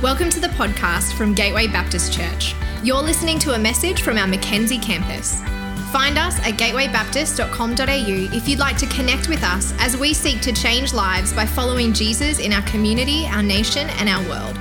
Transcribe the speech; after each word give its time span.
Welcome 0.00 0.30
to 0.30 0.38
the 0.38 0.46
podcast 0.46 1.14
from 1.14 1.34
Gateway 1.34 1.66
Baptist 1.66 2.12
Church. 2.12 2.54
You're 2.84 3.02
listening 3.02 3.40
to 3.40 3.54
a 3.54 3.58
message 3.58 4.02
from 4.02 4.16
our 4.16 4.28
Mackenzie 4.28 4.78
campus. 4.78 5.42
Find 5.90 6.16
us 6.16 6.38
at 6.46 6.54
gatewaybaptist.com.au 6.54 8.36
if 8.36 8.48
you'd 8.48 8.60
like 8.60 8.76
to 8.76 8.86
connect 8.86 9.28
with 9.28 9.42
us 9.42 9.74
as 9.80 9.96
we 9.96 10.14
seek 10.14 10.40
to 10.42 10.52
change 10.52 10.94
lives 10.94 11.32
by 11.32 11.44
following 11.44 11.92
Jesus 11.92 12.38
in 12.38 12.52
our 12.52 12.62
community, 12.62 13.26
our 13.26 13.42
nation, 13.42 13.88
and 13.98 14.08
our 14.08 14.22
world. 14.28 14.54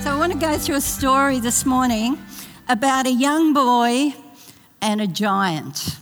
So, 0.00 0.12
I 0.12 0.16
want 0.16 0.32
to 0.32 0.38
go 0.38 0.56
through 0.56 0.76
a 0.76 0.80
story 0.80 1.40
this 1.40 1.66
morning 1.66 2.24
about 2.68 3.08
a 3.08 3.12
young 3.12 3.52
boy 3.52 4.14
and 4.80 5.00
a 5.00 5.08
giant. 5.08 5.99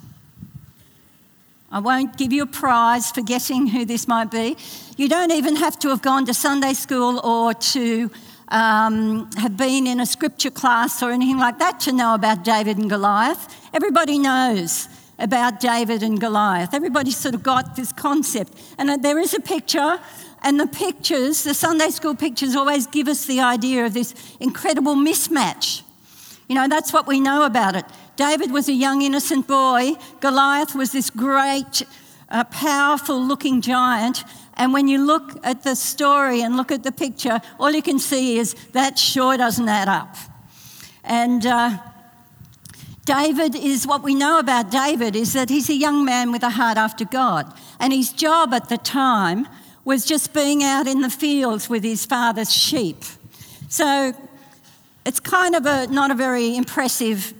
I 1.71 1.81
won't 1.81 2.17
give 2.17 2.33
you 2.33 2.45
a 2.45 2.47
prize 2.47 3.11
for 3.11 3.21
guessing 3.21 3.67
who 3.67 3.85
this 3.85 4.09
might 4.09 4.31
be. 4.31 4.57
You 4.97 5.07
don't 5.07 5.33
even 5.33 5.57
have 5.57 5.79
to 5.81 5.89
have 5.89 6.01
gone 6.01 6.25
to 6.25 6.33
Sunday 6.33 6.73
school 6.73 7.21
or 7.21 7.53
to 7.53 8.11
um, 8.49 9.31
have 9.33 9.59
been 9.59 9.87
in 9.87 10.01
a 10.01 10.07
scripture 10.07 10.51
class 10.51 11.03
or 11.03 11.11
anything 11.11 11.37
like 11.37 11.59
that 11.59 11.79
to 11.81 11.93
know 11.93 12.15
about 12.15 12.43
David 12.43 12.79
and 12.79 12.89
Goliath. 12.89 13.55
Everybody 13.75 14.19
knows 14.19 14.89
about 15.19 15.61
David 15.61 16.03
and 16.03 16.19
Goliath. 16.19 16.73
Everybody 16.73 17.11
sort 17.11 17.35
of 17.35 17.43
got 17.43 17.77
this 17.77 17.93
concept. 17.93 18.55
And 18.79 19.03
there 19.05 19.19
is 19.19 19.35
a 19.35 19.41
picture, 19.41 19.99
and 20.43 20.59
the 20.59 20.67
pictures, 20.67 21.45
the 21.45 21.53
Sunday 21.53 21.91
school 21.91 22.15
pictures, 22.15 22.57
always 22.57 22.87
give 22.87 23.09
us 23.09 23.27
the 23.27 23.41
idea 23.41 23.85
of 23.85 23.93
this 23.93 24.15
incredible 24.41 24.95
mismatch. 24.95 25.83
You 26.49 26.55
know, 26.55 26.67
that's 26.67 26.95
what 26.95 27.07
we 27.07 27.21
know 27.21 27.45
about 27.45 27.77
it. 27.77 27.85
David 28.19 28.51
was 28.51 28.69
a 28.69 28.73
young, 28.73 29.03
innocent 29.03 29.47
boy. 29.47 29.93
Goliath 30.19 30.75
was 30.75 30.91
this 30.91 31.09
great, 31.09 31.85
uh, 32.29 32.43
powerful 32.51 33.25
looking 33.25 33.61
giant. 33.61 34.25
And 34.55 34.73
when 34.73 34.89
you 34.89 34.99
look 35.07 35.39
at 35.45 35.63
the 35.63 35.77
story 35.77 36.43
and 36.43 36.57
look 36.57 36.73
at 36.73 36.83
the 36.83 36.91
picture, 36.91 37.41
all 37.61 37.71
you 37.71 37.81
can 37.81 38.01
see 38.01 38.39
is 38.39 38.55
that 38.73 38.99
sure 38.99 39.37
doesn't 39.37 39.69
add 39.69 39.89
up. 39.89 40.17
And 41.05 41.47
uh, 41.47 41.79
David 43.05 43.55
is 43.55 43.87
what 43.87 44.03
we 44.03 44.17
know 44.17 44.41
about 44.41 44.73
David 44.73 45.15
is 45.15 45.33
that 45.35 45.49
he's 45.49 45.71
a 45.71 45.77
young 45.77 46.05
man 46.05 46.33
with 46.33 46.43
a 46.43 46.51
heart 46.51 46.77
after 46.77 47.05
God. 47.05 47.55
And 47.79 47.93
his 47.93 48.13
job 48.13 48.53
at 48.53 48.69
the 48.69 48.79
time 48.79 49.47
was 49.85 50.05
just 50.05 50.35
being 50.35 50.65
out 50.65 50.89
in 50.89 51.03
the 51.03 51.11
fields 51.11 51.71
with 51.71 51.85
his 51.85 52.05
father's 52.05 52.53
sheep. 52.53 53.05
So 53.69 54.13
it's 55.07 55.21
kind 55.21 55.55
of 55.55 55.67
a, 55.67 55.87
not 55.87 56.11
a 56.11 56.17
very 56.17 56.57
impressive 56.57 57.33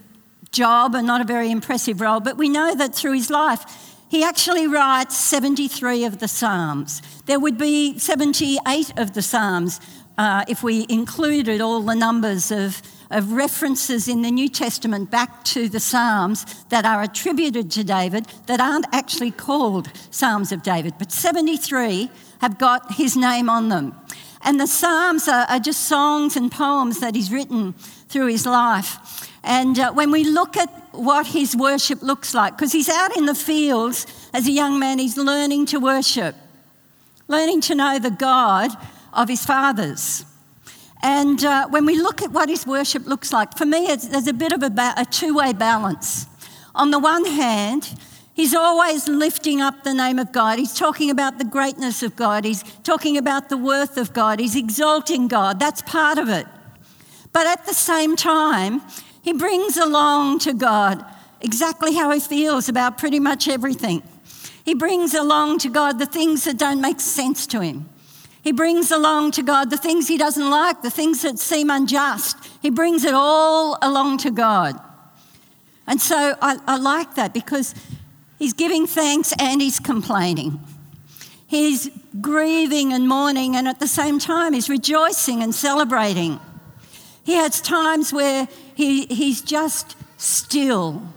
job 0.53 0.95
and 0.95 1.07
not 1.07 1.21
a 1.21 1.25
very 1.25 1.51
impressive 1.51 2.01
role, 2.01 2.21
but 2.21 2.37
we 2.37 2.49
know 2.49 2.75
that 2.75 2.95
through 2.95 3.15
his 3.15 3.31
life, 3.31 3.65
he 4.09 4.25
actually 4.25 4.67
writes 4.67 5.17
73 5.17 6.05
of 6.05 6.19
the 6.19 6.29
Psalms. 6.29 7.03
There 7.27 7.39
would 7.39 7.59
be 7.59 7.99
78 7.99 8.99
of 8.99 9.13
the 9.13 9.23
Psalms 9.23 9.81
uh, 10.17 10.45
if 10.49 10.63
we 10.63 10.87
included 10.89 11.61
all 11.61 11.81
the 11.81 11.95
numbers 11.95 12.51
of, 12.51 12.83
of 13.11 13.33
references 13.33 14.09
in 14.09 14.23
the 14.23 14.31
New 14.31 14.49
Testament 14.49 15.11
back 15.11 15.45
to 15.45 15.69
the 15.69 15.79
Psalms 15.79 16.45
that 16.71 16.87
are 16.87 17.03
attributed 17.03 17.71
to 17.73 17.85
David 17.85 18.27
that 18.47 18.61
aren't 18.61 18.87
actually 18.93 19.31
called 19.31 19.93
Psalms 20.11 20.53
of 20.53 20.63
David, 20.63 20.95
but 20.99 21.13
73 21.13 22.11
have 22.41 22.59
got 22.59 22.95
his 22.95 23.17
name 23.17 23.51
on 23.51 23.69
them. 23.69 23.95
And 24.41 24.59
the 24.59 24.67
Psalms 24.67 25.29
are, 25.29 25.47
are 25.49 25.61
just 25.61 25.85
songs 25.85 26.37
and 26.37 26.51
poems 26.51 27.01
that 27.01 27.15
he's 27.15 27.33
written 27.33 27.75
through 28.09 28.29
his 28.29 28.47
life. 28.47 28.99
And 29.43 29.79
uh, 29.79 29.93
when 29.93 30.11
we 30.11 30.25
look 30.25 30.57
at 30.57 30.69
what 30.93 31.29
his 31.29 31.57
worship 31.57 32.03
looks 32.03 32.35
like, 32.35 32.57
because 32.57 32.73
he's 32.73 32.89
out 32.89 33.17
in 33.17 33.27
the 33.27 33.35
fields 33.35 34.07
as 34.35 34.47
a 34.47 34.51
young 34.51 34.79
man, 34.79 34.99
he's 34.99 35.17
learning 35.17 35.67
to 35.67 35.79
worship, 35.79 36.35
learning 37.29 37.61
to 37.63 37.75
know 37.75 37.99
the 37.99 38.11
God 38.11 38.71
of 39.13 39.29
his 39.29 39.45
fathers. 39.45 40.25
And 41.03 41.45
uh, 41.45 41.69
when 41.69 41.87
we 41.87 41.97
look 41.97 42.23
at 42.23 42.33
what 42.33 42.49
his 42.49 42.67
worship 42.67 43.07
looks 43.07 43.33
like, 43.33 43.57
for 43.57 43.65
me, 43.65 43.87
there's 43.87 44.27
a 44.27 44.33
bit 44.33 44.53
of 44.53 44.63
a, 44.63 44.71
ba- 44.71 44.95
a 44.97 45.05
two 45.05 45.37
way 45.37 45.53
balance. 45.53 46.27
On 46.75 46.91
the 46.91 46.99
one 46.99 47.25
hand, 47.25 47.95
He's 48.39 48.55
always 48.55 49.09
lifting 49.09 49.61
up 49.61 49.83
the 49.83 49.93
name 49.93 50.21
of 50.21 50.31
God. 50.31 50.61
He's 50.61 50.73
talking 50.73 51.11
about 51.11 51.39
the 51.39 51.45
greatness 51.45 52.05
of 52.05 52.15
God. 52.15 52.45
He's 52.45 52.63
talking 52.85 53.17
about 53.17 53.49
the 53.49 53.57
worth 53.57 53.97
of 53.97 54.13
God. 54.13 54.39
He's 54.39 54.55
exalting 54.55 55.27
God. 55.27 55.59
That's 55.59 55.83
part 55.83 56.19
of 56.19 56.29
it. 56.29 56.47
But 57.33 57.49
at 57.49 57.67
the 57.67 57.75
same 57.75 58.15
time, 58.15 58.81
he 59.29 59.35
brings 59.35 59.77
along 59.77 60.39
to 60.39 60.55
God 60.55 61.05
exactly 61.43 61.95
how 61.95 62.11
he 62.13 62.19
feels 62.19 62.71
about 62.71 62.97
pretty 62.97 63.21
much 63.21 63.47
everything. 63.47 64.03
He 64.65 64.73
brings 64.73 65.13
along 65.13 65.59
to 65.59 65.69
God 65.69 65.99
the 65.99 66.07
things 66.07 66.45
that 66.45 66.57
don't 66.57 66.81
make 66.81 66.99
sense 66.99 67.47
to 67.49 67.61
him. 67.61 67.91
He 68.41 68.53
brings 68.53 68.91
along 68.91 69.33
to 69.33 69.43
God 69.43 69.69
the 69.69 69.77
things 69.77 70.09
he 70.09 70.17
doesn't 70.17 70.49
like, 70.49 70.81
the 70.81 70.89
things 70.89 71.21
that 71.21 71.39
seem 71.39 71.69
unjust. 71.69 72.39
He 72.63 72.71
brings 72.71 73.05
it 73.05 73.13
all 73.13 73.77
along 73.83 74.17
to 74.19 74.31
God. 74.31 74.81
And 75.87 76.01
so 76.01 76.35
I, 76.41 76.57
I 76.67 76.79
like 76.79 77.17
that 77.17 77.35
because 77.35 77.75
He's 78.39 78.55
giving 78.55 78.87
thanks 78.87 79.35
and 79.39 79.61
he's 79.61 79.79
complaining. 79.79 80.59
He's 81.47 81.91
grieving 82.21 82.95
and 82.95 83.07
mourning, 83.07 83.57
and 83.57 83.69
at 83.69 83.79
the 83.79 83.89
same 83.89 84.19
time, 84.19 84.53
he's 84.55 84.71
rejoicing 84.71 85.43
and 85.43 85.55
celebrating. 85.55 86.41
He 87.29 87.35
has 87.35 87.61
times 87.61 88.11
where 88.11 88.49
he, 88.75 89.05
he's 89.05 89.43
just 89.43 89.99
still 90.17 91.13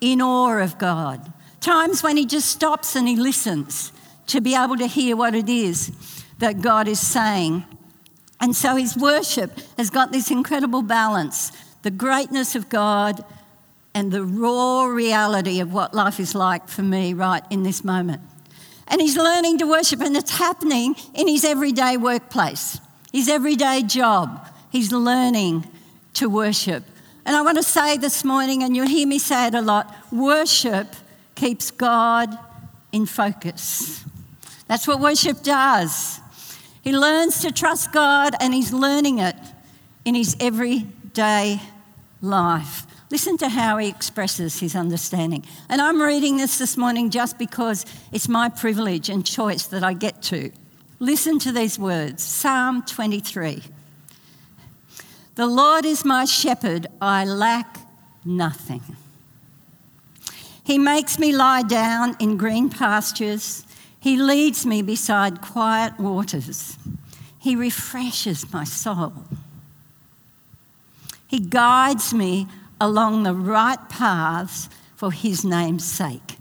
in 0.00 0.22
awe 0.22 0.56
of 0.56 0.78
God, 0.78 1.34
times 1.60 2.02
when 2.02 2.16
he 2.16 2.24
just 2.24 2.48
stops 2.48 2.96
and 2.96 3.06
he 3.06 3.14
listens 3.14 3.92
to 4.28 4.40
be 4.40 4.54
able 4.54 4.78
to 4.78 4.86
hear 4.86 5.16
what 5.16 5.34
it 5.34 5.50
is 5.50 5.92
that 6.38 6.62
God 6.62 6.88
is 6.88 6.98
saying. 6.98 7.62
And 8.40 8.56
so 8.56 8.76
his 8.76 8.96
worship 8.96 9.52
has 9.76 9.90
got 9.90 10.12
this 10.12 10.30
incredible 10.30 10.80
balance 10.80 11.52
the 11.82 11.90
greatness 11.90 12.54
of 12.54 12.70
God 12.70 13.22
and 13.92 14.10
the 14.10 14.24
raw 14.24 14.86
reality 14.86 15.60
of 15.60 15.74
what 15.74 15.92
life 15.92 16.18
is 16.18 16.34
like 16.34 16.68
for 16.68 16.82
me 16.82 17.12
right 17.12 17.42
in 17.50 17.64
this 17.64 17.84
moment. 17.84 18.22
And 18.88 18.98
he's 18.98 19.18
learning 19.18 19.58
to 19.58 19.66
worship, 19.66 20.00
and 20.00 20.16
it's 20.16 20.38
happening 20.38 20.94
in 21.12 21.28
his 21.28 21.44
everyday 21.44 21.98
workplace, 21.98 22.80
his 23.12 23.28
everyday 23.28 23.82
job. 23.82 24.46
He's 24.70 24.92
learning 24.92 25.66
to 26.14 26.28
worship. 26.28 26.84
And 27.24 27.36
I 27.36 27.42
want 27.42 27.58
to 27.58 27.62
say 27.62 27.96
this 27.96 28.24
morning, 28.24 28.62
and 28.62 28.74
you'll 28.74 28.86
hear 28.86 29.06
me 29.06 29.18
say 29.18 29.48
it 29.48 29.54
a 29.54 29.60
lot 29.60 29.94
worship 30.10 30.88
keeps 31.34 31.70
God 31.70 32.36
in 32.92 33.06
focus. 33.06 34.04
That's 34.66 34.86
what 34.86 35.00
worship 35.00 35.42
does. 35.42 36.20
He 36.82 36.96
learns 36.96 37.40
to 37.40 37.52
trust 37.52 37.92
God, 37.92 38.34
and 38.40 38.54
he's 38.54 38.72
learning 38.72 39.18
it 39.18 39.36
in 40.04 40.14
his 40.14 40.36
everyday 40.40 41.60
life. 42.22 42.86
Listen 43.10 43.36
to 43.38 43.48
how 43.48 43.78
he 43.78 43.88
expresses 43.88 44.60
his 44.60 44.76
understanding. 44.76 45.44
And 45.68 45.82
I'm 45.82 46.00
reading 46.00 46.36
this 46.36 46.58
this 46.58 46.76
morning 46.76 47.10
just 47.10 47.38
because 47.38 47.84
it's 48.12 48.28
my 48.28 48.48
privilege 48.48 49.08
and 49.08 49.26
choice 49.26 49.66
that 49.66 49.82
I 49.82 49.94
get 49.94 50.22
to. 50.24 50.52
Listen 51.00 51.38
to 51.40 51.50
these 51.50 51.78
words 51.78 52.22
Psalm 52.22 52.82
23. 52.84 53.62
The 55.34 55.46
Lord 55.46 55.84
is 55.84 56.04
my 56.04 56.24
shepherd, 56.24 56.86
I 57.00 57.24
lack 57.24 57.78
nothing. 58.24 58.82
He 60.64 60.78
makes 60.78 61.18
me 61.18 61.32
lie 61.32 61.62
down 61.62 62.16
in 62.18 62.36
green 62.36 62.68
pastures. 62.70 63.64
He 63.98 64.16
leads 64.16 64.66
me 64.66 64.82
beside 64.82 65.40
quiet 65.40 65.98
waters. 65.98 66.76
He 67.38 67.56
refreshes 67.56 68.52
my 68.52 68.64
soul. 68.64 69.12
He 71.26 71.38
guides 71.38 72.12
me 72.12 72.46
along 72.80 73.22
the 73.22 73.34
right 73.34 73.88
paths 73.88 74.68
for 74.96 75.12
his 75.12 75.44
name's 75.44 75.84
sake. 75.84 76.36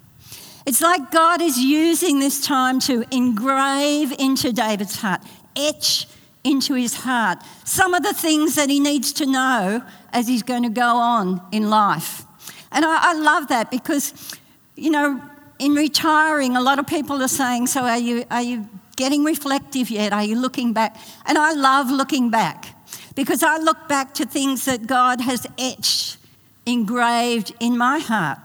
It's 0.65 0.81
like 0.81 1.11
God 1.11 1.41
is 1.41 1.57
using 1.57 2.19
this 2.19 2.45
time 2.45 2.79
to 2.81 3.05
engrave 3.11 4.11
into 4.19 4.51
David's 4.51 4.97
heart, 5.01 5.21
etch 5.55 6.07
into 6.43 6.73
his 6.73 6.95
heart 6.95 7.43
some 7.65 7.93
of 7.93 8.03
the 8.03 8.13
things 8.13 8.55
that 8.55 8.69
he 8.69 8.79
needs 8.79 9.11
to 9.13 9.25
know 9.25 9.83
as 10.13 10.27
he's 10.27 10.43
going 10.43 10.63
to 10.63 10.69
go 10.69 10.95
on 10.97 11.41
in 11.51 11.69
life. 11.69 12.23
And 12.71 12.85
I, 12.85 13.11
I 13.11 13.13
love 13.13 13.47
that 13.49 13.69
because, 13.69 14.37
you 14.75 14.89
know, 14.89 15.21
in 15.59 15.73
retiring, 15.73 16.55
a 16.55 16.61
lot 16.61 16.79
of 16.79 16.87
people 16.87 17.21
are 17.21 17.27
saying, 17.27 17.67
So 17.67 17.81
are 17.81 17.97
you, 17.97 18.25
are 18.31 18.41
you 18.41 18.67
getting 18.95 19.23
reflective 19.23 19.89
yet? 19.89 20.13
Are 20.13 20.23
you 20.23 20.39
looking 20.39 20.73
back? 20.73 20.95
And 21.25 21.37
I 21.37 21.53
love 21.53 21.89
looking 21.91 22.29
back 22.29 22.75
because 23.15 23.43
I 23.43 23.57
look 23.57 23.87
back 23.87 24.13
to 24.15 24.25
things 24.25 24.65
that 24.65 24.87
God 24.87 25.21
has 25.21 25.45
etched 25.57 26.17
engraved 26.65 27.53
in 27.59 27.77
my 27.77 27.99
heart 27.99 28.37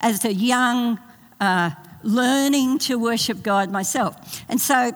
as 0.00 0.24
a 0.24 0.32
young, 0.32 0.98
uh, 1.40 1.70
learning 2.02 2.78
to 2.78 2.98
worship 2.98 3.42
God 3.42 3.70
myself. 3.70 4.42
And 4.48 4.60
so, 4.60 4.92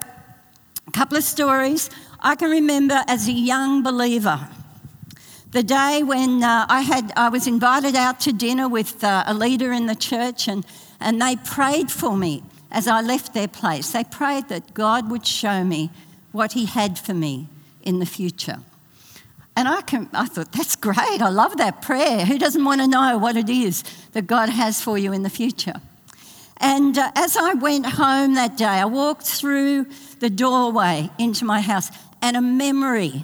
a 0.86 0.90
couple 0.92 1.16
of 1.16 1.24
stories. 1.24 1.90
I 2.20 2.34
can 2.34 2.50
remember 2.50 3.02
as 3.06 3.28
a 3.28 3.32
young 3.32 3.82
believer, 3.82 4.48
the 5.50 5.62
day 5.62 6.02
when 6.02 6.42
uh, 6.42 6.66
I, 6.68 6.80
had, 6.80 7.12
I 7.16 7.28
was 7.28 7.46
invited 7.46 7.94
out 7.94 8.20
to 8.20 8.32
dinner 8.32 8.68
with 8.68 9.02
uh, 9.04 9.24
a 9.26 9.34
leader 9.34 9.72
in 9.72 9.86
the 9.86 9.94
church, 9.94 10.48
and, 10.48 10.66
and 11.00 11.20
they 11.20 11.36
prayed 11.36 11.90
for 11.90 12.16
me 12.16 12.42
as 12.70 12.88
I 12.88 13.00
left 13.00 13.32
their 13.34 13.48
place. 13.48 13.90
They 13.90 14.04
prayed 14.04 14.48
that 14.48 14.74
God 14.74 15.10
would 15.10 15.26
show 15.26 15.64
me 15.64 15.90
what 16.32 16.52
He 16.52 16.66
had 16.66 16.98
for 16.98 17.14
me 17.14 17.48
in 17.82 17.98
the 18.00 18.06
future. 18.06 18.58
And 19.56 19.68
I, 19.68 19.80
can, 19.80 20.10
I 20.12 20.26
thought, 20.26 20.52
that's 20.52 20.76
great. 20.76 21.22
I 21.22 21.30
love 21.30 21.56
that 21.56 21.80
prayer. 21.80 22.26
Who 22.26 22.38
doesn't 22.38 22.64
want 22.64 22.82
to 22.82 22.86
know 22.86 23.16
what 23.16 23.36
it 23.36 23.48
is 23.48 23.82
that 24.12 24.26
God 24.26 24.50
has 24.50 24.82
for 24.82 24.98
you 24.98 25.12
in 25.14 25.22
the 25.22 25.30
future? 25.30 25.80
And 26.58 26.96
uh, 26.98 27.10
as 27.14 27.36
I 27.36 27.54
went 27.54 27.86
home 27.86 28.34
that 28.34 28.56
day, 28.56 28.64
I 28.64 28.84
walked 28.86 29.26
through 29.26 29.86
the 30.20 30.30
doorway 30.30 31.10
into 31.18 31.44
my 31.44 31.60
house, 31.60 31.90
and 32.26 32.36
a 32.36 32.42
memory 32.42 33.22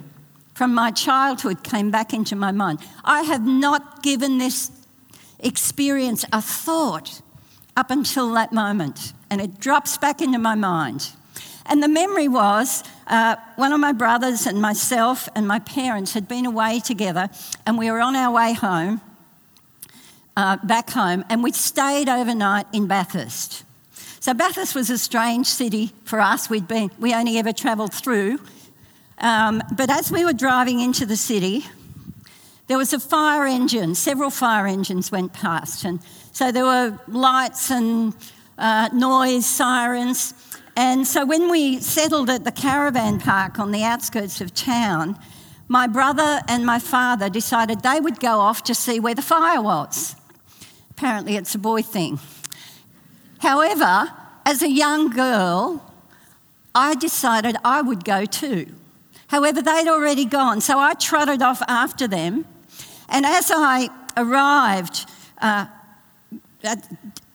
from 0.54 0.72
my 0.72 0.92
childhood 0.92 1.64
came 1.64 1.90
back 1.90 2.14
into 2.14 2.36
my 2.36 2.52
mind. 2.52 2.78
I 3.04 3.22
have 3.22 3.44
not 3.44 4.00
given 4.00 4.38
this 4.38 4.70
experience 5.40 6.24
a 6.32 6.40
thought 6.40 7.20
up 7.76 7.90
until 7.90 8.32
that 8.34 8.52
moment, 8.52 9.12
and 9.28 9.40
it 9.40 9.58
drops 9.58 9.98
back 9.98 10.22
into 10.22 10.38
my 10.38 10.54
mind. 10.54 11.10
And 11.66 11.82
the 11.82 11.88
memory 11.88 12.28
was 12.28 12.84
uh, 13.08 13.34
one 13.56 13.72
of 13.72 13.80
my 13.80 13.90
brothers 13.92 14.46
and 14.46 14.62
myself 14.62 15.28
and 15.34 15.48
my 15.48 15.58
parents 15.58 16.12
had 16.12 16.28
been 16.28 16.46
away 16.46 16.78
together, 16.78 17.28
and 17.66 17.76
we 17.76 17.90
were 17.90 18.00
on 18.00 18.14
our 18.14 18.32
way 18.32 18.52
home, 18.52 19.00
uh, 20.36 20.58
back 20.62 20.90
home, 20.90 21.24
and 21.28 21.42
we 21.42 21.50
stayed 21.50 22.08
overnight 22.08 22.66
in 22.72 22.86
Bathurst. 22.86 23.64
So 24.20 24.32
Bathurst 24.32 24.76
was 24.76 24.90
a 24.90 24.98
strange 24.98 25.48
city 25.48 25.90
for 26.04 26.20
us. 26.20 26.48
We'd 26.48 26.68
been, 26.68 26.92
we 27.00 27.12
only 27.12 27.36
ever 27.38 27.52
travelled 27.52 27.92
through. 27.92 28.38
Um, 29.18 29.62
but 29.76 29.90
as 29.90 30.10
we 30.10 30.24
were 30.24 30.32
driving 30.32 30.80
into 30.80 31.06
the 31.06 31.16
city, 31.16 31.66
there 32.66 32.78
was 32.78 32.92
a 32.92 33.00
fire 33.00 33.46
engine. 33.46 33.94
Several 33.94 34.30
fire 34.30 34.66
engines 34.66 35.12
went 35.12 35.32
past, 35.32 35.84
and 35.84 36.00
so 36.32 36.50
there 36.50 36.64
were 36.64 36.98
lights 37.06 37.70
and 37.70 38.14
uh, 38.58 38.88
noise, 38.92 39.46
sirens. 39.46 40.34
And 40.76 41.06
so 41.06 41.26
when 41.26 41.50
we 41.50 41.80
settled 41.80 42.30
at 42.30 42.44
the 42.44 42.52
caravan 42.52 43.20
park 43.20 43.58
on 43.58 43.72
the 43.72 43.84
outskirts 43.84 44.40
of 44.40 44.54
town, 44.54 45.18
my 45.68 45.86
brother 45.86 46.40
and 46.48 46.64
my 46.64 46.78
father 46.78 47.28
decided 47.28 47.82
they 47.82 48.00
would 48.00 48.20
go 48.20 48.40
off 48.40 48.64
to 48.64 48.74
see 48.74 49.00
where 49.00 49.14
the 49.14 49.22
fire 49.22 49.60
was. 49.60 50.16
Apparently, 50.90 51.36
it's 51.36 51.54
a 51.54 51.58
boy 51.58 51.82
thing. 51.82 52.18
However, 53.40 54.10
as 54.46 54.62
a 54.62 54.70
young 54.70 55.10
girl, 55.10 55.92
I 56.74 56.94
decided 56.94 57.56
I 57.64 57.82
would 57.82 58.04
go 58.04 58.24
too. 58.24 58.66
However, 59.32 59.62
they'd 59.62 59.88
already 59.88 60.26
gone, 60.26 60.60
so 60.60 60.78
I 60.78 60.92
trotted 60.92 61.40
off 61.40 61.62
after 61.66 62.06
them. 62.06 62.44
And 63.08 63.24
as 63.24 63.50
I 63.50 63.88
arrived 64.14 65.06
uh, 65.40 65.64
at 66.62 66.86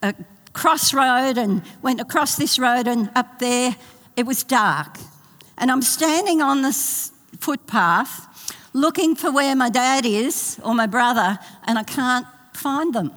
a 0.04 0.14
crossroad 0.54 1.40
and 1.40 1.64
went 1.82 2.00
across 2.00 2.36
this 2.36 2.60
road 2.60 2.88
and 2.88 3.10
up 3.16 3.40
there, 3.40 3.76
it 4.16 4.28
was 4.28 4.44
dark. 4.44 5.00
And 5.58 5.72
I'm 5.72 5.82
standing 5.82 6.40
on 6.40 6.62
this 6.62 7.12
footpath 7.40 8.28
looking 8.74 9.16
for 9.16 9.32
where 9.32 9.56
my 9.56 9.72
dad 9.72 10.06
is 10.06 10.60
or 10.64 10.76
my 10.76 10.86
brother, 10.86 11.40
and 11.64 11.80
I 11.80 11.84
can't 11.84 12.28
find 12.54 12.94
them. 12.94 13.12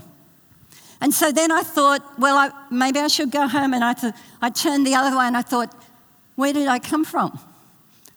And 1.03 1.13
so 1.13 1.31
then 1.31 1.53
I 1.53 1.65
thought, 1.65 2.01
well, 2.19 2.37
I, 2.37 2.51
maybe 2.71 2.99
I 2.99 3.09
should 3.09 3.31
go 3.31 3.47
home. 3.47 3.75
And 3.75 3.85
I, 3.85 3.93
th- 3.93 4.15
I 4.41 4.49
turned 4.49 4.87
the 4.87 4.95
other 4.95 5.15
way 5.19 5.27
and 5.27 5.37
I 5.37 5.43
thought, 5.43 5.71
where 6.37 6.55
did 6.55 6.67
I 6.67 6.79
come 6.79 7.05
from? 7.05 7.39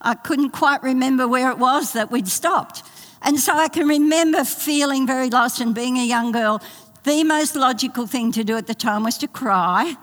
I 0.03 0.15
couldn't 0.15 0.51
quite 0.51 0.83
remember 0.83 1.27
where 1.27 1.49
it 1.49 1.57
was 1.57 1.93
that 1.93 2.11
we'd 2.11 2.27
stopped. 2.27 2.83
And 3.21 3.39
so 3.39 3.55
I 3.55 3.69
can 3.69 3.87
remember 3.87 4.43
feeling 4.43 5.07
very 5.07 5.29
lost 5.29 5.61
and 5.61 5.73
being 5.73 5.97
a 5.97 6.05
young 6.05 6.31
girl 6.31 6.61
the 7.03 7.23
most 7.23 7.55
logical 7.55 8.07
thing 8.07 8.31
to 8.31 8.43
do 8.43 8.55
at 8.57 8.67
the 8.67 8.73
time 8.73 9.03
was 9.03 9.17
to 9.19 9.27
cry. 9.27 9.95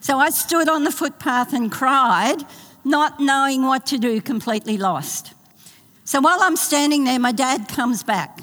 So 0.00 0.18
I 0.18 0.30
stood 0.30 0.68
on 0.68 0.84
the 0.84 0.90
footpath 0.90 1.52
and 1.52 1.70
cried, 1.70 2.44
not 2.84 3.20
knowing 3.20 3.62
what 3.62 3.86
to 3.86 3.98
do, 3.98 4.20
completely 4.20 4.78
lost. 4.78 5.34
So 6.04 6.20
while 6.20 6.38
I'm 6.40 6.56
standing 6.56 7.04
there, 7.04 7.18
my 7.18 7.32
dad 7.32 7.68
comes 7.68 8.02
back. 8.02 8.40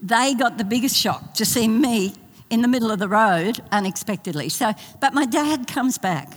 They 0.00 0.34
got 0.34 0.58
the 0.58 0.64
biggest 0.64 0.96
shock 0.96 1.34
to 1.34 1.44
see 1.44 1.66
me 1.66 2.14
in 2.50 2.62
the 2.62 2.68
middle 2.68 2.90
of 2.90 2.98
the 2.98 3.08
road 3.08 3.60
unexpectedly. 3.72 4.48
So, 4.48 4.72
but 5.00 5.14
my 5.14 5.24
dad 5.24 5.66
comes 5.66 5.98
back 5.98 6.32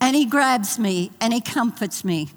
and 0.00 0.14
he 0.14 0.24
grabs 0.24 0.78
me 0.78 1.10
and 1.20 1.32
he 1.32 1.40
comforts 1.40 2.04
me. 2.04 2.28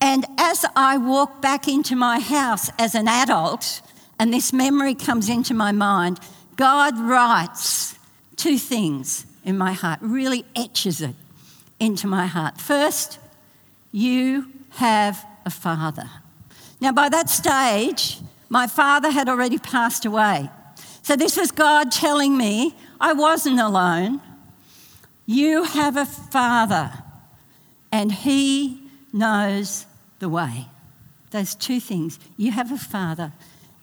And 0.00 0.24
as 0.38 0.64
I 0.76 0.96
walk 0.96 1.42
back 1.42 1.66
into 1.68 1.96
my 1.96 2.20
house 2.20 2.70
as 2.78 2.94
an 2.94 3.08
adult, 3.08 3.82
and 4.18 4.32
this 4.32 4.52
memory 4.52 4.94
comes 4.94 5.28
into 5.28 5.54
my 5.54 5.72
mind, 5.72 6.20
God 6.56 6.98
writes 6.98 7.96
two 8.36 8.58
things 8.58 9.26
in 9.44 9.56
my 9.56 9.72
heart, 9.72 9.98
really 10.02 10.44
etches 10.54 11.00
it 11.00 11.14
into 11.80 12.06
my 12.06 12.26
heart. 12.26 12.60
First, 12.60 13.18
you 13.92 14.52
have 14.70 15.24
a 15.44 15.50
father. 15.50 16.10
Now, 16.80 16.92
by 16.92 17.08
that 17.08 17.28
stage, 17.28 18.18
my 18.48 18.66
father 18.66 19.10
had 19.10 19.28
already 19.28 19.58
passed 19.58 20.04
away. 20.04 20.50
So, 21.02 21.16
this 21.16 21.36
was 21.36 21.50
God 21.50 21.90
telling 21.90 22.36
me 22.36 22.74
I 23.00 23.12
wasn't 23.12 23.60
alone. 23.60 24.20
You 25.26 25.64
have 25.64 25.96
a 25.96 26.06
father, 26.06 26.90
and 27.90 28.12
he 28.12 28.82
knows 29.12 29.86
the 30.18 30.28
way. 30.28 30.66
Those 31.30 31.54
two 31.54 31.80
things. 31.80 32.18
You 32.36 32.52
have 32.52 32.72
a 32.72 32.78
father, 32.78 33.32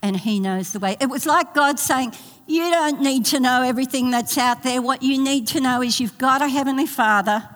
and 0.02 0.18
he 0.18 0.40
knows 0.40 0.74
the 0.74 0.80
way. 0.80 0.98
It 1.00 1.10
was 1.10 1.26
like 1.26 1.54
God 1.54 1.80
saying, 1.80 2.14
you 2.48 2.70
don't 2.70 3.02
need 3.02 3.26
to 3.28 3.40
know 3.40 3.64
everything 3.64 4.12
that's 4.12 4.38
out 4.38 4.64
there. 4.64 4.82
What 4.82 5.02
you 5.02 5.22
need 5.22 5.48
to 5.48 5.62
know 5.62 5.82
is 5.82 6.00
you've 6.00 6.18
got 6.18 6.42
a 6.42 6.48
Heavenly 6.48 6.86
Father 6.86 7.50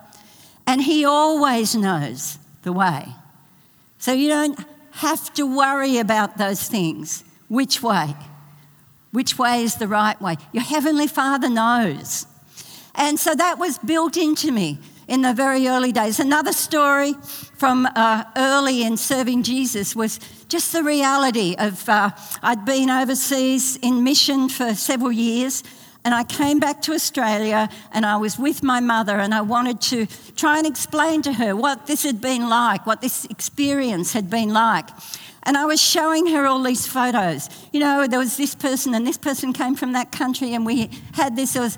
and 0.66 0.82
He 0.82 1.04
always 1.04 1.74
knows 1.74 2.38
the 2.62 2.72
way. 2.72 3.08
So 3.98 4.12
you 4.12 4.28
don't 4.28 4.58
have 4.92 5.32
to 5.34 5.44
worry 5.44 5.98
about 5.98 6.38
those 6.38 6.68
things. 6.68 7.24
Which 7.48 7.82
way? 7.82 8.14
Which 9.12 9.38
way 9.38 9.62
is 9.62 9.76
the 9.76 9.88
right 9.88 10.20
way? 10.20 10.36
Your 10.52 10.62
Heavenly 10.62 11.06
Father 11.06 11.48
knows. 11.48 12.26
And 12.94 13.18
so 13.18 13.34
that 13.34 13.58
was 13.58 13.78
built 13.78 14.16
into 14.16 14.50
me 14.50 14.78
in 15.06 15.22
the 15.22 15.34
very 15.34 15.66
early 15.68 15.92
days. 15.92 16.20
Another 16.20 16.52
story 16.52 17.14
from 17.60 17.86
uh, 17.94 18.24
early 18.38 18.84
in 18.84 18.96
serving 18.96 19.42
Jesus 19.42 19.94
was 19.94 20.18
just 20.48 20.72
the 20.72 20.82
reality 20.82 21.54
of 21.58 21.86
uh, 21.90 22.10
I'd 22.42 22.64
been 22.64 22.88
overseas 22.88 23.76
in 23.82 24.02
mission 24.02 24.48
for 24.48 24.74
several 24.74 25.12
years. 25.12 25.62
And 26.02 26.14
I 26.14 26.24
came 26.24 26.58
back 26.58 26.80
to 26.82 26.92
Australia 26.94 27.68
and 27.92 28.06
I 28.06 28.16
was 28.16 28.38
with 28.38 28.62
my 28.62 28.80
mother, 28.80 29.20
and 29.20 29.34
I 29.34 29.42
wanted 29.42 29.82
to 29.92 30.06
try 30.36 30.56
and 30.56 30.66
explain 30.66 31.20
to 31.20 31.34
her 31.34 31.54
what 31.54 31.86
this 31.86 32.02
had 32.02 32.22
been 32.22 32.48
like, 32.48 32.86
what 32.86 33.02
this 33.02 33.26
experience 33.26 34.14
had 34.14 34.30
been 34.30 34.54
like. 34.54 34.88
And 35.42 35.58
I 35.58 35.66
was 35.66 35.82
showing 35.82 36.28
her 36.28 36.46
all 36.46 36.62
these 36.62 36.86
photos. 36.86 37.50
You 37.74 37.80
know, 37.80 38.06
there 38.06 38.18
was 38.18 38.38
this 38.38 38.54
person, 38.54 38.94
and 38.94 39.06
this 39.06 39.18
person 39.18 39.52
came 39.52 39.76
from 39.76 39.92
that 39.92 40.12
country, 40.12 40.54
and 40.54 40.64
we 40.64 40.88
had 41.12 41.36
this. 41.36 41.52
There 41.52 41.62
was 41.62 41.76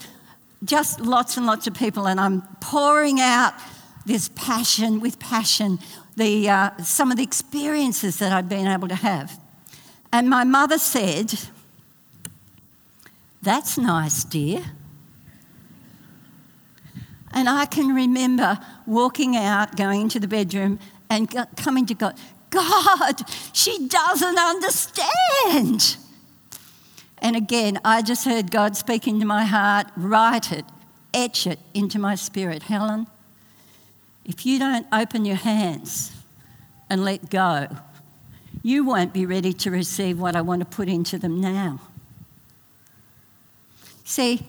just 0.62 1.00
lots 1.00 1.36
and 1.36 1.44
lots 1.44 1.66
of 1.66 1.74
people, 1.74 2.06
and 2.06 2.20
I'm 2.20 2.42
pouring 2.60 3.20
out 3.20 3.54
this 4.04 4.28
passion 4.34 5.00
with 5.00 5.18
passion, 5.18 5.78
the, 6.16 6.48
uh, 6.48 6.76
some 6.82 7.10
of 7.10 7.16
the 7.16 7.22
experiences 7.22 8.18
that 8.18 8.32
I've 8.32 8.48
been 8.48 8.66
able 8.66 8.88
to 8.88 8.94
have. 8.94 9.38
And 10.12 10.28
my 10.28 10.44
mother 10.44 10.78
said, 10.78 11.34
That's 13.42 13.78
nice, 13.78 14.24
dear. 14.24 14.62
And 17.34 17.48
I 17.48 17.64
can 17.64 17.94
remember 17.94 18.58
walking 18.86 19.36
out, 19.36 19.76
going 19.76 20.02
into 20.02 20.20
the 20.20 20.28
bedroom, 20.28 20.78
and 21.08 21.34
coming 21.56 21.86
to 21.86 21.94
God, 21.94 22.18
God, 22.50 23.22
she 23.52 23.88
doesn't 23.88 24.38
understand. 24.38 25.96
And 27.18 27.36
again, 27.36 27.80
I 27.84 28.02
just 28.02 28.24
heard 28.24 28.50
God 28.50 28.76
speak 28.76 29.06
into 29.06 29.24
my 29.24 29.44
heart 29.44 29.86
write 29.96 30.52
it, 30.52 30.64
etch 31.14 31.46
it 31.46 31.60
into 31.72 31.98
my 31.98 32.14
spirit. 32.14 32.64
Helen, 32.64 33.06
if 34.24 34.46
you 34.46 34.58
don't 34.58 34.86
open 34.92 35.24
your 35.24 35.36
hands 35.36 36.12
and 36.88 37.04
let 37.04 37.30
go, 37.30 37.68
you 38.62 38.84
won't 38.84 39.12
be 39.12 39.26
ready 39.26 39.52
to 39.52 39.70
receive 39.70 40.20
what 40.20 40.36
I 40.36 40.40
want 40.40 40.60
to 40.60 40.66
put 40.66 40.88
into 40.88 41.18
them 41.18 41.40
now. 41.40 41.80
See, 44.04 44.46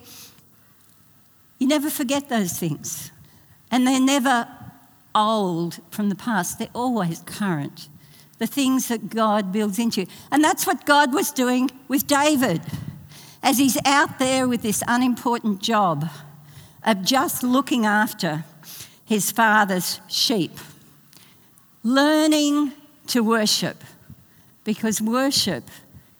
you 1.57 1.67
never 1.67 1.89
forget 1.89 2.29
those 2.29 2.57
things, 2.59 3.11
and 3.71 3.87
they're 3.87 3.99
never 3.99 4.47
old 5.15 5.79
from 5.89 6.09
the 6.09 6.15
past, 6.15 6.59
they're 6.59 6.67
always 6.73 7.19
current 7.21 7.87
the 8.39 8.47
things 8.47 8.89
that 8.89 9.09
God 9.09 9.51
builds 9.53 9.79
into 9.79 10.01
you. 10.01 10.07
And 10.31 10.43
that's 10.43 10.67
what 10.67 10.85
God 10.85 11.13
was 11.13 11.31
doing 11.31 11.71
with 11.87 12.07
David 12.07 12.61
as 13.41 13.57
he's 13.57 13.77
out 13.85 14.19
there 14.19 14.47
with 14.47 14.61
this 14.61 14.83
unimportant 14.87 15.61
job 15.61 16.09
of 16.85 17.03
just 17.03 17.43
looking 17.43 17.85
after 17.85 18.43
his 19.05 19.31
father's 19.31 19.99
sheep, 20.07 20.57
learning 21.83 22.71
to 23.07 23.21
worship 23.23 23.83
because 24.63 25.01
worship 25.01 25.63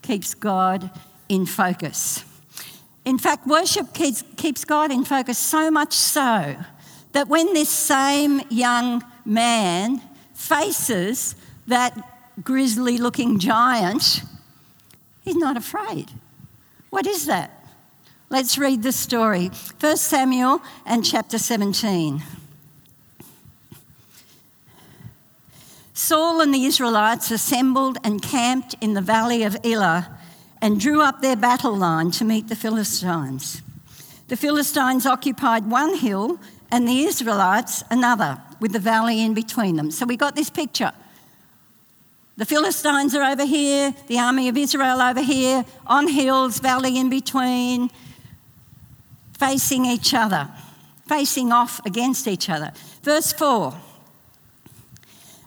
keeps 0.01 0.33
God 0.33 0.89
in 1.29 1.45
focus. 1.45 2.23
In 3.05 3.17
fact, 3.17 3.47
worship 3.47 3.93
keeps, 3.93 4.23
keeps 4.37 4.63
God 4.65 4.91
in 4.91 5.03
focus 5.05 5.37
so 5.37 5.71
much 5.71 5.93
so 5.93 6.55
that 7.13 7.27
when 7.27 7.53
this 7.53 7.69
same 7.69 8.41
young 8.49 9.03
man 9.25 10.01
faces 10.33 11.35
that 11.67 11.97
grisly 12.43 12.97
looking 12.97 13.39
giant, 13.39 14.23
he's 15.21 15.35
not 15.35 15.57
afraid. 15.57 16.11
What 16.89 17.07
is 17.07 17.25
that? 17.25 17.51
Let's 18.29 18.57
read 18.57 18.83
the 18.83 18.91
story. 18.91 19.51
1 19.79 19.97
Samuel 19.97 20.61
and 20.85 21.05
chapter 21.05 21.37
17. 21.37 22.23
Saul 26.03 26.41
and 26.41 26.53
the 26.53 26.65
Israelites 26.65 27.31
assembled 27.31 27.98
and 28.03 28.22
camped 28.22 28.75
in 28.81 28.93
the 28.93 29.00
valley 29.00 29.43
of 29.43 29.55
Elah 29.63 30.10
and 30.62 30.77
drew 30.77 31.01
up 31.01 31.22
their 31.22 31.38
battle 31.38 31.77
line 31.77 32.12
to 32.12 32.25
meet 32.25 32.50
the 32.50 32.57
Philistines. 32.57 33.62
The 34.27 34.36
Philistines 34.36 35.05
occupied 35.05 35.65
one 35.72 35.95
hill 35.95 36.41
and 36.69 36.86
the 36.86 37.05
Israelites 37.05 37.86
another, 37.89 38.38
with 38.60 38.74
the 38.74 38.79
valley 38.79 39.24
in 39.24 39.33
between 39.33 39.77
them. 39.77 39.91
So 39.91 40.05
we 40.05 40.17
got 40.17 40.36
this 40.36 40.50
picture. 40.50 40.91
The 42.36 42.45
Philistines 42.45 43.15
are 43.15 43.24
over 43.24 43.45
here, 43.45 43.95
the 44.07 44.19
army 44.19 44.50
of 44.50 44.57
Israel 44.57 45.01
over 45.01 45.22
here, 45.22 45.63
on 45.88 46.10
hills, 46.10 46.60
valley 46.60 46.98
in 46.98 47.10
between, 47.10 47.89
facing 49.39 49.86
each 49.86 50.13
other, 50.13 50.50
facing 51.07 51.53
off 51.53 51.79
against 51.86 52.27
each 52.27 52.50
other. 52.50 52.74
Verse 53.03 53.31
4 53.31 53.74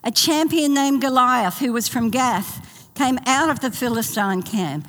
A 0.07 0.11
champion 0.11 0.73
named 0.73 1.01
Goliath, 1.01 1.59
who 1.59 1.73
was 1.73 1.89
from 1.89 2.11
Gath, 2.11 2.89
came 2.95 3.19
out 3.25 3.49
of 3.49 3.59
the 3.59 3.69
Philistine 3.69 4.41
camp. 4.41 4.87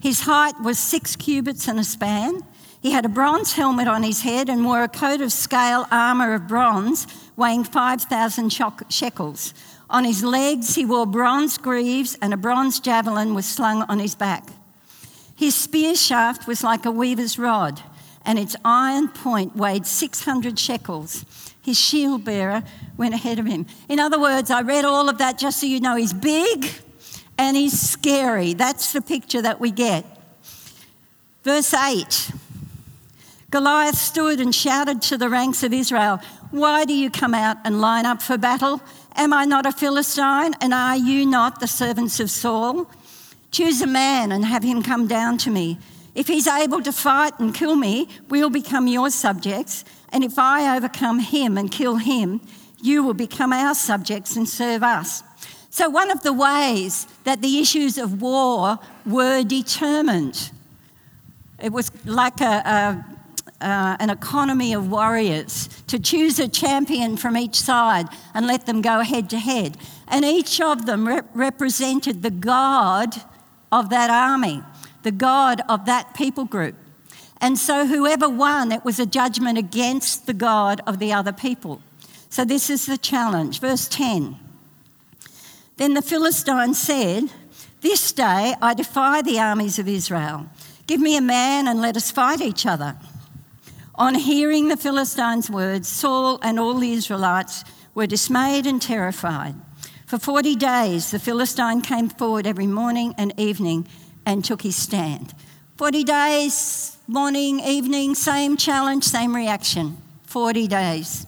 His 0.00 0.22
height 0.22 0.60
was 0.60 0.76
six 0.76 1.14
cubits 1.14 1.68
and 1.68 1.78
a 1.78 1.84
span. 1.84 2.42
He 2.82 2.90
had 2.90 3.04
a 3.04 3.08
bronze 3.08 3.52
helmet 3.52 3.86
on 3.86 4.02
his 4.02 4.22
head 4.22 4.48
and 4.48 4.64
wore 4.64 4.82
a 4.82 4.88
coat 4.88 5.20
of 5.20 5.30
scale 5.30 5.86
armour 5.92 6.34
of 6.34 6.48
bronze 6.48 7.06
weighing 7.36 7.62
5,000 7.62 8.50
shekels. 8.88 9.54
On 9.88 10.02
his 10.02 10.24
legs, 10.24 10.74
he 10.74 10.84
wore 10.84 11.06
bronze 11.06 11.56
greaves, 11.56 12.18
and 12.20 12.34
a 12.34 12.36
bronze 12.36 12.80
javelin 12.80 13.36
was 13.36 13.46
slung 13.46 13.82
on 13.82 14.00
his 14.00 14.16
back. 14.16 14.48
His 15.36 15.54
spear 15.54 15.94
shaft 15.94 16.48
was 16.48 16.64
like 16.64 16.84
a 16.84 16.90
weaver's 16.90 17.38
rod, 17.38 17.80
and 18.26 18.36
its 18.36 18.56
iron 18.64 19.10
point 19.10 19.54
weighed 19.54 19.86
600 19.86 20.58
shekels. 20.58 21.24
His 21.70 21.78
shield 21.78 22.24
bearer 22.24 22.64
went 22.96 23.14
ahead 23.14 23.38
of 23.38 23.46
him. 23.46 23.64
In 23.88 24.00
other 24.00 24.18
words, 24.18 24.50
I 24.50 24.62
read 24.62 24.84
all 24.84 25.08
of 25.08 25.18
that 25.18 25.38
just 25.38 25.60
so 25.60 25.66
you 25.66 25.78
know 25.78 25.94
he's 25.94 26.12
big 26.12 26.68
and 27.38 27.56
he's 27.56 27.80
scary. 27.80 28.54
That's 28.54 28.92
the 28.92 29.00
picture 29.00 29.40
that 29.40 29.60
we 29.60 29.70
get. 29.70 30.04
Verse 31.44 31.72
8 31.72 32.32
Goliath 33.52 33.94
stood 33.94 34.40
and 34.40 34.52
shouted 34.52 35.00
to 35.02 35.16
the 35.16 35.28
ranks 35.28 35.62
of 35.62 35.72
Israel, 35.72 36.18
Why 36.50 36.84
do 36.84 36.92
you 36.92 37.08
come 37.08 37.34
out 37.34 37.58
and 37.64 37.80
line 37.80 38.04
up 38.04 38.20
for 38.20 38.36
battle? 38.36 38.80
Am 39.14 39.32
I 39.32 39.44
not 39.44 39.64
a 39.64 39.70
Philistine, 39.70 40.54
and 40.60 40.74
are 40.74 40.96
you 40.96 41.24
not 41.24 41.60
the 41.60 41.68
servants 41.68 42.18
of 42.18 42.32
Saul? 42.32 42.90
Choose 43.52 43.80
a 43.80 43.86
man 43.86 44.32
and 44.32 44.44
have 44.44 44.64
him 44.64 44.82
come 44.82 45.06
down 45.06 45.38
to 45.38 45.52
me. 45.52 45.78
If 46.16 46.26
he's 46.26 46.48
able 46.48 46.82
to 46.82 46.90
fight 46.90 47.38
and 47.38 47.54
kill 47.54 47.76
me, 47.76 48.08
we'll 48.28 48.50
become 48.50 48.88
your 48.88 49.10
subjects. 49.10 49.84
And 50.12 50.24
if 50.24 50.38
I 50.38 50.76
overcome 50.76 51.20
him 51.20 51.56
and 51.56 51.70
kill 51.70 51.96
him, 51.96 52.40
you 52.82 53.02
will 53.02 53.14
become 53.14 53.52
our 53.52 53.74
subjects 53.74 54.36
and 54.36 54.48
serve 54.48 54.82
us. 54.82 55.22
So, 55.70 55.88
one 55.88 56.10
of 56.10 56.22
the 56.22 56.32
ways 56.32 57.06
that 57.24 57.42
the 57.42 57.58
issues 57.58 57.96
of 57.96 58.20
war 58.20 58.78
were 59.06 59.44
determined, 59.44 60.50
it 61.62 61.72
was 61.72 61.92
like 62.04 62.40
a, 62.40 62.62
a 62.64 63.10
uh, 63.60 63.96
an 64.00 64.10
economy 64.10 64.72
of 64.72 64.90
warriors, 64.90 65.68
to 65.86 65.98
choose 65.98 66.38
a 66.38 66.48
champion 66.48 67.16
from 67.16 67.36
each 67.36 67.56
side 67.56 68.06
and 68.34 68.46
let 68.46 68.66
them 68.66 68.80
go 68.80 69.00
head 69.00 69.28
to 69.30 69.38
head. 69.38 69.76
And 70.08 70.24
each 70.24 70.60
of 70.60 70.86
them 70.86 71.06
rep- 71.06 71.28
represented 71.34 72.22
the 72.22 72.30
God 72.30 73.14
of 73.70 73.90
that 73.90 74.10
army, 74.10 74.62
the 75.02 75.12
God 75.12 75.60
of 75.68 75.84
that 75.86 76.14
people 76.14 76.44
group. 76.44 76.74
And 77.40 77.58
so, 77.58 77.86
whoever 77.86 78.28
won, 78.28 78.70
it 78.70 78.84
was 78.84 78.98
a 78.98 79.06
judgment 79.06 79.56
against 79.56 80.26
the 80.26 80.34
God 80.34 80.82
of 80.86 80.98
the 80.98 81.12
other 81.12 81.32
people. 81.32 81.80
So, 82.28 82.44
this 82.44 82.68
is 82.68 82.86
the 82.86 82.98
challenge. 82.98 83.60
Verse 83.60 83.88
10 83.88 84.36
Then 85.76 85.94
the 85.94 86.02
Philistine 86.02 86.74
said, 86.74 87.32
This 87.80 88.12
day 88.12 88.54
I 88.60 88.74
defy 88.74 89.22
the 89.22 89.40
armies 89.40 89.78
of 89.78 89.88
Israel. 89.88 90.46
Give 90.86 91.00
me 91.00 91.16
a 91.16 91.22
man 91.22 91.66
and 91.66 91.80
let 91.80 91.96
us 91.96 92.10
fight 92.10 92.40
each 92.40 92.66
other. 92.66 92.96
On 93.94 94.14
hearing 94.14 94.68
the 94.68 94.76
Philistines' 94.76 95.50
words, 95.50 95.88
Saul 95.88 96.38
and 96.42 96.58
all 96.58 96.74
the 96.74 96.92
Israelites 96.92 97.64
were 97.94 98.06
dismayed 98.06 98.66
and 98.66 98.80
terrified. 98.80 99.54
For 100.06 100.18
40 100.18 100.56
days, 100.56 101.10
the 101.10 101.18
Philistine 101.18 101.82
came 101.82 102.08
forward 102.08 102.46
every 102.46 102.66
morning 102.66 103.14
and 103.16 103.32
evening 103.38 103.86
and 104.26 104.44
took 104.44 104.62
his 104.62 104.74
stand. 104.74 105.34
40 105.80 106.04
days, 106.04 106.98
morning, 107.06 107.58
evening, 107.60 108.14
same 108.14 108.58
challenge, 108.58 109.02
same 109.02 109.34
reaction. 109.34 109.96
40 110.24 110.68
days. 110.68 111.26